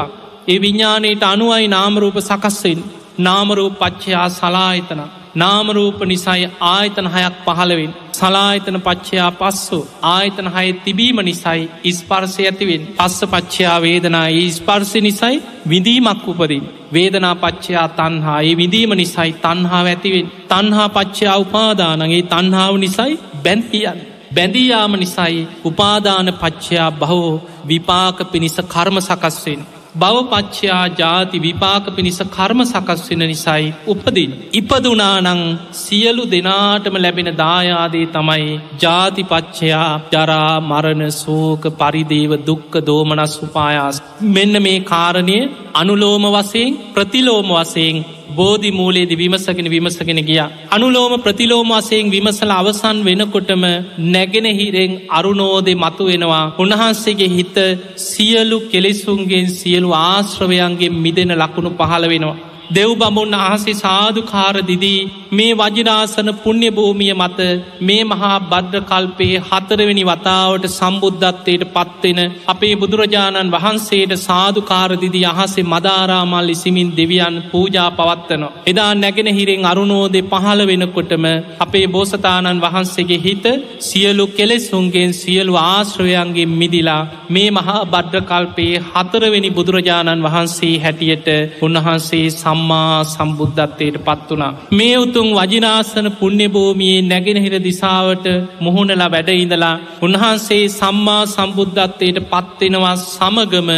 [0.48, 2.80] ඒ විඤ්ඥානයට අනුවයි නාමරූප සකස්වෙන්
[3.20, 5.02] නාමරූප පච්චයා සලාහිතන
[5.38, 12.84] නාමරූප නිසයි ආයතන හයක් පහළවෙන් සලාහිතන පච්චයා පස්සු ආයතන හය තිබීම නිසයි ඉස්පර්සය ඇතිවෙන්.
[12.98, 15.36] පස්ස පච්චයා වේදනා ස්පර්සි නිසයි
[15.70, 16.66] විඳීමක් උපදින්.
[16.94, 20.28] වේදනා පච්චයා තන්හා ඒ විඳීම නිසයි තන්හා ඇතිවෙන්.
[20.50, 23.14] තන්හා පච්චයා උපාදානගේ තන්හාාව නිසයි
[23.44, 24.00] බැන්තියන්
[24.32, 27.32] බැඳීයාම නිසයි උපාදාන පච්චයා බහෝ
[27.68, 29.62] විපාක පිණිස කර්ම සකස්වෙන්
[29.98, 34.32] බවපච්චයා ජාති විපාක පිණිස කර්ම සකස් වෙන නිසයි උපදින්.
[34.54, 35.42] ඉපදුනානං
[35.74, 44.04] සියලු දෙනාටම ලැබෙන දායාදේ තමයි ජාතිපච්චයා ජරා මරණ සෝක පරිදේව දුක්ක දෝමනස් උපායාස්.
[44.36, 45.40] මෙන්න මේ කාරණය
[45.74, 47.98] අනුලෝම වසයෙන් ප්‍රතිලෝම වසයෙන්
[48.30, 50.40] බෝධි මූලේදි විමසගෙන විමසගෙන ගිය.
[50.72, 53.64] අනුලෝම ප්‍රතිලෝම වසයෙන් විමසල අවසන් වෙනකොටම
[54.08, 56.44] නැගෙන හිරෙන් අරුණෝදෙ මතු වෙනවා.
[56.58, 57.58] උන්වහන්සේගේ හිත
[57.98, 62.47] සියලු කෙලෙසුන්ගෙන් සියලු ආශ්‍රවයන්ගේ මිදෙන ලකුණු පහළ වෙනවා.
[62.70, 65.00] දෙව් බමුන් අහසේ සාධකාර දිදී
[65.32, 67.40] මේ වජිනාසන පුුණ්‍ය භූමිය මත
[67.82, 76.90] මේ මහා බද්්‍ර කල්පයේ හතරවෙනි වතාවට සම්බුද්ධත්වයට පත්වෙන අපේ බුදුරජාණන් වහන්සේට සාධකාරදිදි අහසේ මදාරාමල් ඉසිමින්
[76.92, 78.54] දෙවියන් පූජා පවත්වනවා.
[78.68, 81.26] එදා නැගෙන හිරෙන් අරුණෝදෙ පහළ වෙනකොටම
[81.60, 83.46] අපේ බෝසතාණන් වහන්සේගේ හිත
[83.82, 91.28] සියලු කෙලෙසුන්ගෙන් සියලු ආශ්‍රවයන්ගේ මිදිලා මේ මහා බඩ්්‍රකල්පයේ හතරවෙනි බුදුරජාණන් වහන්සේ හැටියට
[91.62, 92.26] උන්වහන්සේ
[92.58, 94.52] සම්මා සම්බුද්ධත්වයට පත් වනා.
[94.72, 98.26] මේ උතුන් වජිනාසන පුුණ්‍යභූමියයේ නැගෙනහිර දිසාවට
[98.60, 103.72] මුහුණලා වැඩඉඳලා උන්වහන්සේ සම්මා සම්බුද්ධත්වයට පත්වෙනවා සමගම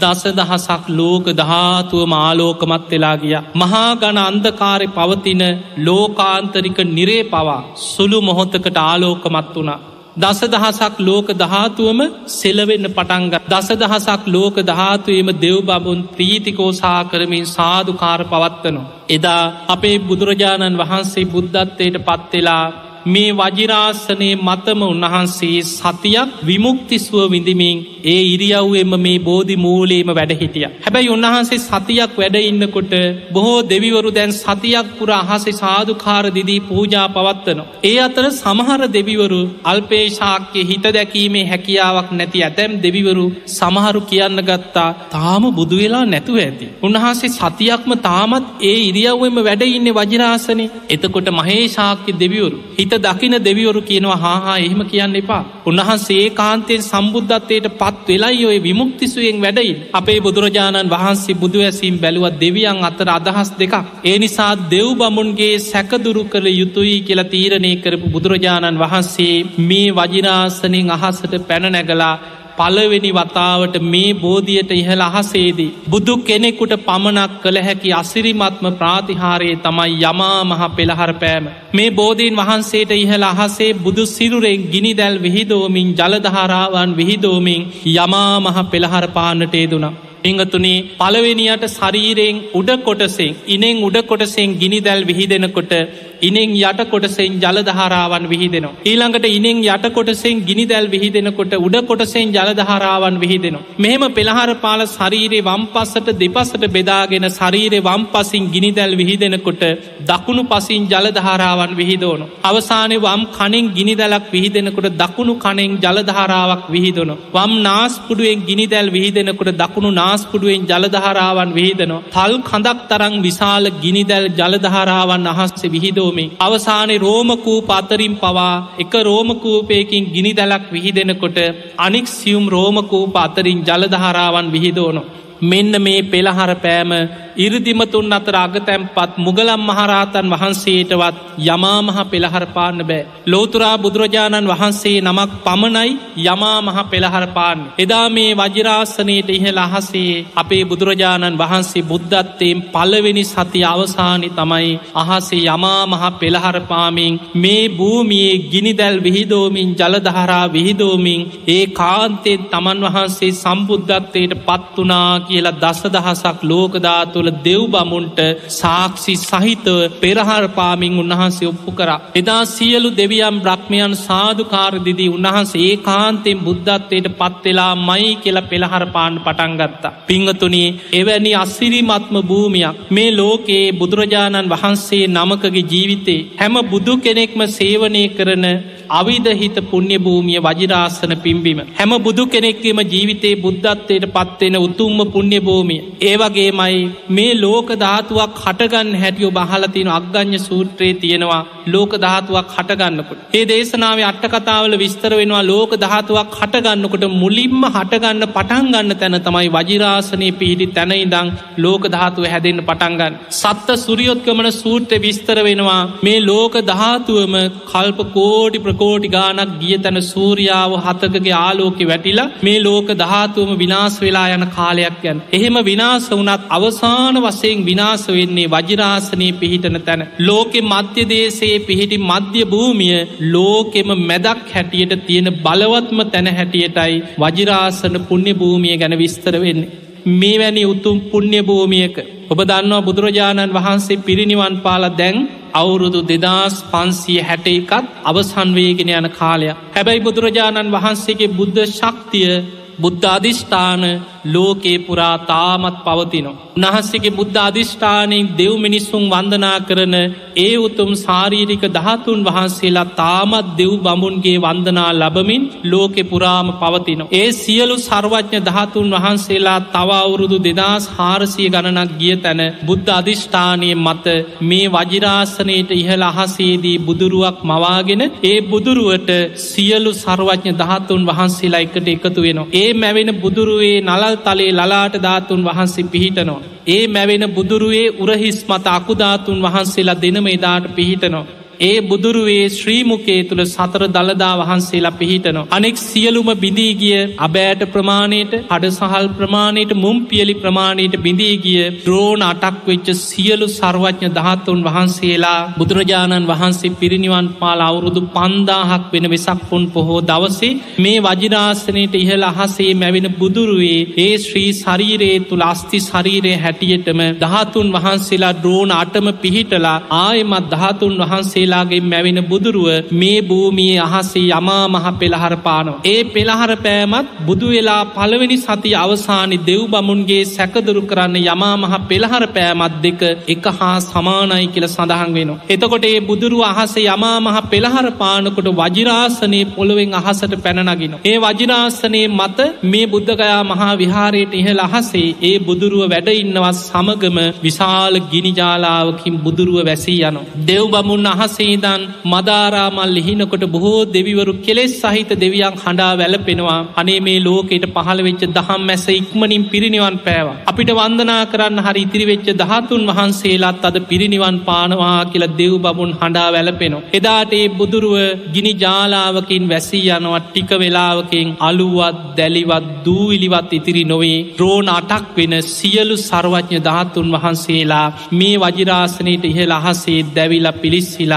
[0.00, 3.36] දස දහසක් ලෝක ධාතුව මාලෝකමත් වෙලා ගිය.
[3.56, 5.42] මහාගණ අන්දකාරය පවතින
[5.78, 9.80] ලෝකාන්තරික නිරේ පවා සුළු මොහොතකට ආලෝකමත් වුණා.
[10.14, 12.00] දස දහසක් ලෝක දහතුවම
[12.30, 18.90] සෙලවෙන්න පටන්ග දස දහසක් ලෝක ධාතුවේම දෙව්බබුන් ප්‍රීතිකෝසා කරමින් සාධකාර පවත්වනවා.
[19.08, 22.66] එදා අපේ බුදුරජාණන් වහන්සේ බුද්ධත්වයට පත්වෙලා
[23.06, 30.66] මේ වජිරාසනයේ මතම උන්වහන්සේ සතියක් විමුක්තිස්ුව විඳමින් ඒ ඉරියව්වෙම මේ බෝධි මූලේම වැඩ හිටිය.
[30.78, 32.92] හැබැයි උන්වහන්සේ සතියක් වැඩ ඉන්නකොට
[33.32, 37.68] බොහෝ දෙවිවරු දැන් සතියක් පුර අහසේ සාධකාර දිදී පූජා පවත්වනවා.
[37.82, 45.44] ඒ අතර සමහර දෙවිවරු අල්පේශාක්‍ය හිත දැකීමේ හැකියාවක් නැති ඇතැම් දෙවිවරු සමහරු කියන්න ගත්තා තාම
[45.52, 46.66] බුදුවෙලා නැතුව ඇති.
[46.82, 53.80] උන්වහන්සේ සතියක්ම තාමත් ඒ ඉරියව්වෙම වැඩ ඉන්න වජිරාසනේ එතකොට මහේශාක්‍ය දෙවිවරු හිත හිත දකින දෙවිවරු
[53.82, 55.42] කියනවා හාහා එහෙම කියන්න එපා.
[55.66, 59.72] උන්වහන්සේ කාන්තයෙන් සම්බුද්ධත්වයට පත් වෙලයි ඔය විමුක්තිසුවෙන් වැඩයි.
[59.92, 63.74] අපේ බුදුරජාණන් වහන්සේ බුදුවැසීම් බැලුවත් දෙවියන් අතර අදහස් දෙකක්.
[64.04, 71.32] ඒ නිසා දෙව් බමුන්ගේ සැකදුරු කළ යුතුයි කියලා තීරණය කරපු බුදුරජාණන් වහන්සේ මේ වජිනාසනින් අහසට
[71.48, 72.14] පැනනැගලා
[72.62, 75.70] පලවෙනි වතාවට මේ බෝධියට ඉහළ අහසේදී.
[75.88, 81.50] බුදු කෙනෙකුට පමණක් කළ හැකි අසිරිමත්ම ප්‍රාතිහාරයේ තමයි යමා මහ පෙළහර පෑම.
[81.74, 89.06] මේ බෝධීන් වහන්සේට ඉහළ අහසේ බුදු සිරුරෙන් ගිනි දැල් විහිදෝමින් ජලධාරාවන් විහිදෝමින් යමා මහ පෙළහර
[89.08, 89.94] පාන්නට ඒදුනා.
[90.22, 95.74] පිංගතුනේ පළවෙනියට ශරීරයෙන් උඩ කොටසෙන් ඉනෙන් උඩ කොටසෙන් ගිනි දැල් විහිදෙනකොට
[96.20, 98.74] ඉනෙන් යට කොටසෙන් ජලධාරාවන් විහිදෙනවා.
[98.84, 103.64] ඊළඟට ඉනෙන් යට කොටසෙන් ගිනි දැල් විහිදෙනකොට උඩ කොටසෙන් ජලධාරාවන් විහිදෙනවා.
[103.78, 109.64] මෙහෙම පෙළහර පාල ශරීරයේ වම් පස්සට දෙපසට බෙදාගෙන ශරීරය වම් පසින් ගිනි දැල් විහිදෙනකොට
[110.02, 112.26] දකුණු පසින් ජලධාරාවන් විහිදෝනු.
[112.44, 117.16] අවසානය වම් කණෙන් ගිනි දැලක් විහිදෙනකොට දකුණු කණෙන් ජලධාරාවක් විහිදනු.
[117.32, 122.02] වම් නාස්පුඩුවෙන් ගිනි දැල් විහිදෙනකොට දකුණු නාස්පුඩුවෙන් ජලධාරාවන් විහිදනවා.
[122.12, 130.04] තල් කඳක් තරං විශාල ගිනිදැල් ජලධාරාවන් අහස්සේ විහිදෝ රෝමෙන් අවසානය රෝමකූප අතරින් පවා එක රෝමකූපයකින්
[130.14, 131.38] ගිනි දැලක් විහිදෙනකොට
[131.78, 135.02] අනික් සියුම් රෝමකූප අතරින් ජලධහරාවන් විහිදෝනො.
[135.42, 136.90] මෙන්න මේ පෙළහර පෑම
[137.36, 143.06] ඉරදිමතුන් අතර අගතැම්පත් මුගලම් මහරහතන් වහන්සේටවත් යමාමහ පෙළහර පාන්න බෑ.
[143.26, 145.90] ලෝතුරා බුදුරජාණන් වහන්සේ නමක් පමණයි
[146.24, 147.60] යමාමහ පෙළහර පාන්න.
[147.78, 156.04] එදා මේ වජිරාසනයට ඉහළ අහසේ අපේ බුදුරජාණන් වහන්සේ බුද්ධත්තයෙන් පලවෙනි සති අවසානි තමයි අහසේ යමාමහ
[156.14, 165.58] පෙළහර පාමින් මේ භූමියයේ ගිනිදැල් විහිදෝමින් ජලදහරා විහිදෝමින් ඒ කාන්තයෙන් තමන් වහන්සේ සම්බුද්ධත්වයට පත්වනා කියලා
[165.62, 168.20] දස දහසක් ලෝකධාතු තුළ දෙව් බමුන්ට
[168.52, 171.90] සාක්ෂි සහිතව පෙරහර පාමින් උන්වහන්සේ ඔප්පු කර.
[172.14, 179.94] එදා සියලු දෙවියම් බ්‍රහ්මයන් සාධකාරදිදී උන්වහන්සේ ඒ කාන්තෙන් බුද්ධත්වයට පත්වෙලා මයි කියල පෙළහර පාන් පටන්ගත්තා.
[180.08, 188.46] පිංහතුනී එවැනි අස්සිරිමත්ම භූමියක් මේ ලෝකයේ බුදුරජාණන් වහන්සේ නමකගේ ජීවිතේ හැම බුදු කෙනෙක්ම සේවනය කරන
[188.90, 191.60] අවිධහිත පුුණ්‍ය භූමිය වජිරාසන පිම්බිම.
[191.72, 195.80] හැම බුදු කෙනෙක්වීම ජීවිතයේ බුද්ධත්වයට පත්වෙන උතුම්ම පුුණ්‍ය භූමිය.
[196.02, 196.78] ඒවගේ මයි
[197.10, 203.20] මේ ලෝක ධාතුවක් හටගන්න හැටියෝ බහලතින අග්ගඥ සූත්‍රයේ තියෙනවා ලෝක ධාතුවක් හටගන්නකොට.
[203.32, 210.66] ඒ දේශනාව අට්ටකතාවල විස්තර වෙනවා ලෝක ධාතුවක් හටගන්නකොට මුලින්ම හටගන්න පටන්ගන්න තැන තමයි වජිරාසනය පිහිටි
[210.72, 211.28] තැනයිදං
[211.58, 213.18] ලෝක ධාතුව හැදෙන්න්න පටන්ගන්න.
[213.32, 220.72] සත්ත සුරියොත්කමන සූත්‍ර විස්තර වෙනවා මේ ලෝක ධාතුවම කල්ප කෝටි ප්‍රකෝටි ගානක් ගිය තැන සූරියාව
[220.78, 225.18] හතකගේ ආලෝකෙ වැටිලා මේ ලෝක ධාතුවම විනාස් වෙලා යන කාලයක් යන්.
[225.32, 230.02] එහෙම විනාස වනත් අවසාන වසයෙන් විනාස වෙන්නේ වජිරාසනය පිහිටන තැන.
[230.20, 232.98] ලෝකෙ මධ්‍යදේශයේ පිහිටි මධ්‍ය භූමිය
[233.32, 239.70] ලෝකෙම මැදක් හැටියට තියෙන බලවත්ම තැන හැටියටයි වජිරාසන පුුණ්‍ය භූමිය ගැන විස්තර වෙන්නේ.
[240.12, 241.96] මේ වැනි උතුම් පුුණ්‍ය භූමියක
[242.32, 245.16] ඔබ දන්නවා බුදුරජාණන් වහන්සේ පිරිනිවන් පාල දැන්
[245.54, 249.58] අවුරුදු දෙදස් පන්සිය හැට එකත් අවසන්වේගෙන යන කාලයක්.
[249.72, 252.32] හැබැයි බුදුරජාණන් වහන්සේගේ බුද්ධ ශක්තිය
[252.78, 253.82] බුද්ධ අධිෂ්ඨාන
[254.26, 256.36] ලෝකේ පුරා තාමත් පවතිනවා.
[256.56, 259.94] උනහස්සගේ බුද්ධ අධිෂ්ඨානයෙන් දෙව් මිනිස්සුන් වන්දනා කරන
[260.38, 267.10] ඒ උතුම් සාරීරික දහතුන් වහන්සේලා තාමත් දෙව් බමුන්ගේ වන්දනා ලබමින් ලෝකෙ පුරාම පවතිනවා.
[267.12, 274.06] ඒ සියලු සර්වඥ දහතුන් වහන්සේලා තවවුරුදු දෙදස් හාරසිය ගණනක් ගිය තැන බුද්ධ අධිෂ්ඨානය මත
[274.42, 279.10] මේ වජිරාසනයට ඉහළ අහසේදී බුදුරුවක් මවාගෙන ඒ බුදුරුවට
[279.42, 282.50] සියලු සර්වඥ දහතුන් වහන්සේලා එකට එකතු වෙනවා.
[282.54, 283.76] ඒ මැවෙන බුදුරුවේ
[284.12, 286.42] නලල් තලේ ලලාට ධාතුන් වහන්සේ පිහිටනවා.
[286.68, 291.41] ඒ මැවෙන බුදුරුවේ උරහිස් මත අකුධාතුන් වහන්සේලා දෙනම එදාට පිහිටනවා.
[291.62, 295.44] ඒ බුදුරුවේ ශ්‍රීමුකේ තුළ සතර දළදා වහන්සේලා පිහිටනවා.
[295.52, 302.88] අනෙක් සියලුම බිඳීගිය අබෑට ප්‍රමාණයට හඩ සහල් ප්‍රමාණයට මුම් පියලි ප්‍රමාණයට බිඳීගිය ද්‍රෝණ අටක් වෙච්ච
[303.00, 310.52] සියලු සර්වඥ දහත්තුන් වහන්සේලා බුදුරජාණන් වහන්සේ පිරිනිවන් පාල අවුරුදු පන්දාහක් වෙන වෙසක් පුන් පොහෝ දවසේ
[310.78, 318.34] මේ වජිරාසනයට ඉහළ අහසේ මැවෙන බුදුරුවේ ඒ ශ්‍රී ශරීරයේ තුළ අස්ති ශරීරය හැටියටම දහතුන් වහන්සේලා
[318.40, 325.34] ද්‍රෝණ අටම පිහිටලා ආයමත් දහතුන් වහන්සේලා වහන්සේලාගේ මැවෙන බුදුරුව මේ භූමියයේ අහසේ යමා මහ පෙළහර
[325.38, 325.76] පානෝ.
[325.84, 332.24] ඒ පෙළහර පෑමත් බුදු වෙලා පළවෙනි සති අවසානි දෙව් බමුන්ගේ සැකදුරු කරන්න යමා මහ පෙළහර
[332.28, 335.40] පෑමත් දෙක එක හා සමානයි කියල සඳහන් වෙනවා.
[335.48, 340.94] එතකොට ඒ බුදුරුව අහස යමා මහ පෙළහර පානකොට වජිරාසනයේ පොළොවෙන් අහසට පැනනගෙන.
[341.02, 349.16] ඒ වජිරාසනයේ මත මේ බුද්ධගයා මහා විහාරයට ඉහළ අහසේ ඒ බුදුරුව වැඩඉන්නවත් සමගම විශාල ගිනිජාලාවකින්
[349.18, 350.18] බුදුරුව වැසී යන.
[350.42, 357.18] දෙව් බමුන් අහසේ වහන්සේදන් මදාරාමල් ලිහිනකොට බොහෝ දෙවිවරු කෙලෙස් සහිත දෙවියන් හඬා වැලපෙනවා අනේ මේ
[357.20, 360.36] ලෝකෙට පහළ වෙච්ච දහම් මැස ඉක්මනින් පිරිනිවන් පෑවා.
[360.46, 366.84] අපිට වන්දනා කරන්න හරි ඉතිරිවෙච්ච දහතුන් වහන්සේලාත් අද පිරිනිවන් පානවා කියලා දෙව් බමුන් හඬා වැලපෙනවා.
[366.92, 367.96] එදාට ඒ බුදුරුව
[368.34, 375.96] ගිනි ජාලාවකින් වැසී යනවත් ටික වෙලාවකින් අලුවත් දැලිවත් දූවිලිවත් ඉතිරි නොවේ ද්‍රෝණ අටක් වෙන සියලු
[376.00, 380.58] සර්වඥ ධාතුන් වහන්සේලා මේ වජිරාසනයට ඉහළ අහසේ දැවිලා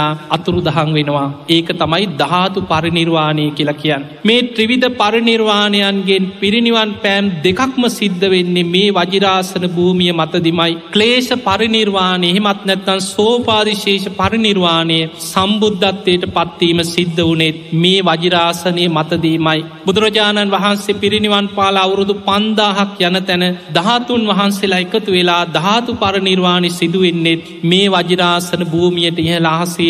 [0.05, 1.27] පිලිස්සිලා අතුරු දහන් වෙනවා.
[1.49, 4.05] ඒක තමයි ධාතු පරිනිර්වාණය කියලා කියන්න.
[4.23, 10.71] මේ ත්‍රිවිධ පරිනිර්වාණයන්ගෙන් පිරිනිවන් පෑම් දෙකක්ම සිද්ධ වෙන්නේ මේ වජිරාසන භූමිය මතදිමයි.
[10.91, 19.59] ක්ලේෂ පරිනිර්වාණය එහෙමත් නැත්තන් සෝපාදිශේෂ පරිනිර්වාණය සම්බුද්ධත්වයට පත්වීම සිද්ධ වනෙත් මේ වජිරාසනය මතදීමයි.
[19.85, 23.45] බුදුරජාණන් වහන්සේ පිරිනිවන් පාලා අවුරුදු පන්දාහක් යන තැන
[23.75, 29.45] දහතුන් වහන්සේලා එකතු වෙලා ධාතු පරනිර්වාණි සිදුවෙන්නෙත් මේ වජිරාසන භූමියයට ඉහළ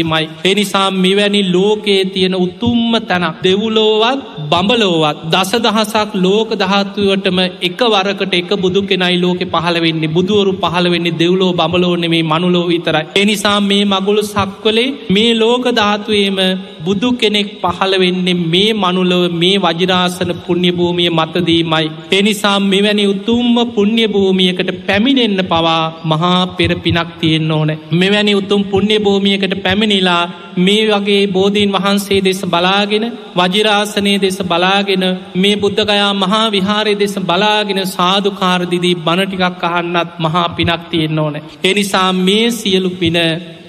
[0.08, 0.30] අහසේමයි.
[0.46, 4.20] එනිසා මෙවැනි ලෝකයේ තියෙන උතුම්ම තැනක් දෙවුලෝවත්
[4.52, 10.92] බඹලෝවත් දස දහසක් ලෝක දහත්තුවටම එක වරකට එක බුදු කෙනයි ලෝක පහළ වෙන්නේ බුදුවරු පහළ
[10.92, 13.06] වෙන්නේ දෙව්ලෝ බඹලෝන මේ මනුලෝ විතරයි.
[13.16, 16.40] එනිසා මේ මගුලු සක්වලේ මේ ලෝක ධාතුවේම
[16.86, 21.86] බුදු කෙනෙක් පහළ වෙන්නේ මේ මනුලව මේ වජිරාසන පුුණ්‍ය භූමිය මතදීමයි.
[22.12, 27.72] එනිසා මෙවැනි උතුම්ම පුුණ්‍ය භූමියකට පැමිණෙන්න්න පවා මහා පෙර පිනක් තියෙන් ඕන.
[27.94, 30.24] මෙවැනි උතුම් පුුණ්‍ය භූමියකට පැමිණිලා
[30.58, 33.06] මේ වගේ බෝධීන් වහන්සේ දෙස බලාගෙන
[33.36, 35.04] වජිරාසනය දෙස බලාගෙන
[35.36, 41.36] මේ බුද්ධගයා මහා විහාරය දෙස බලාගෙන සාධකාරදිදී බණටිකක් අහන්නත් මහා පිනක් තියෙන් ඕන.
[41.64, 43.18] එනිසා මේ සියලු පින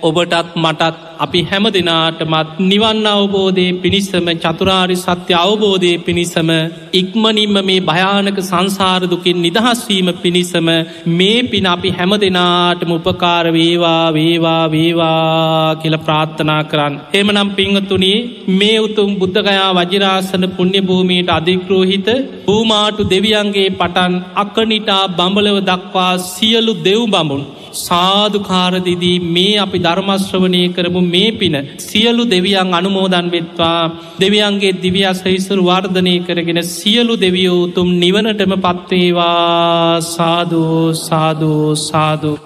[0.02, 6.50] ඔබටත් මටත් අපි හැම දෙනාටමත් නිවන් අවබෝධය පිණිසම චතුරාරි සත්‍ය අවබෝධය පිණිසම
[6.92, 10.68] ඉක්මනින්ම මේ භයානක සංසාරදුකින් නිදහස්වීම පිණිසම
[11.12, 16.94] මේ පින අපි හැම දෙනාටම උපකාර වේවා වේවා වේවා කියල ප්‍රාර්ථනා කරන්න.
[17.14, 18.18] එමනම් පිංහතුනේ
[18.52, 22.08] මේ උතුම් බුද්ධගයා වජිරාසන පුුණ්‍ය භූමීට අධික්‍රෝහිත
[22.46, 27.44] භූමාටු දෙවියන්ගේ පටන් අක්කනිටා බඹලව දක්වා සියලු දෙව් බඹුන්.
[27.78, 31.00] සාධකාරදිදී මේ අපි ධර්මශ්‍රවනය කරමු.
[31.06, 33.80] මේ පින සියලු දෙවියන් අනුමෝදන් වෙත්වා.
[34.20, 42.34] දෙවියන්ගේ දිවියස් හිසුරු වර්ධනය කරගෙන සියලු දෙවියෝතුම් නිවනටම පත්වේවා සාධූ සාධූ සාධූ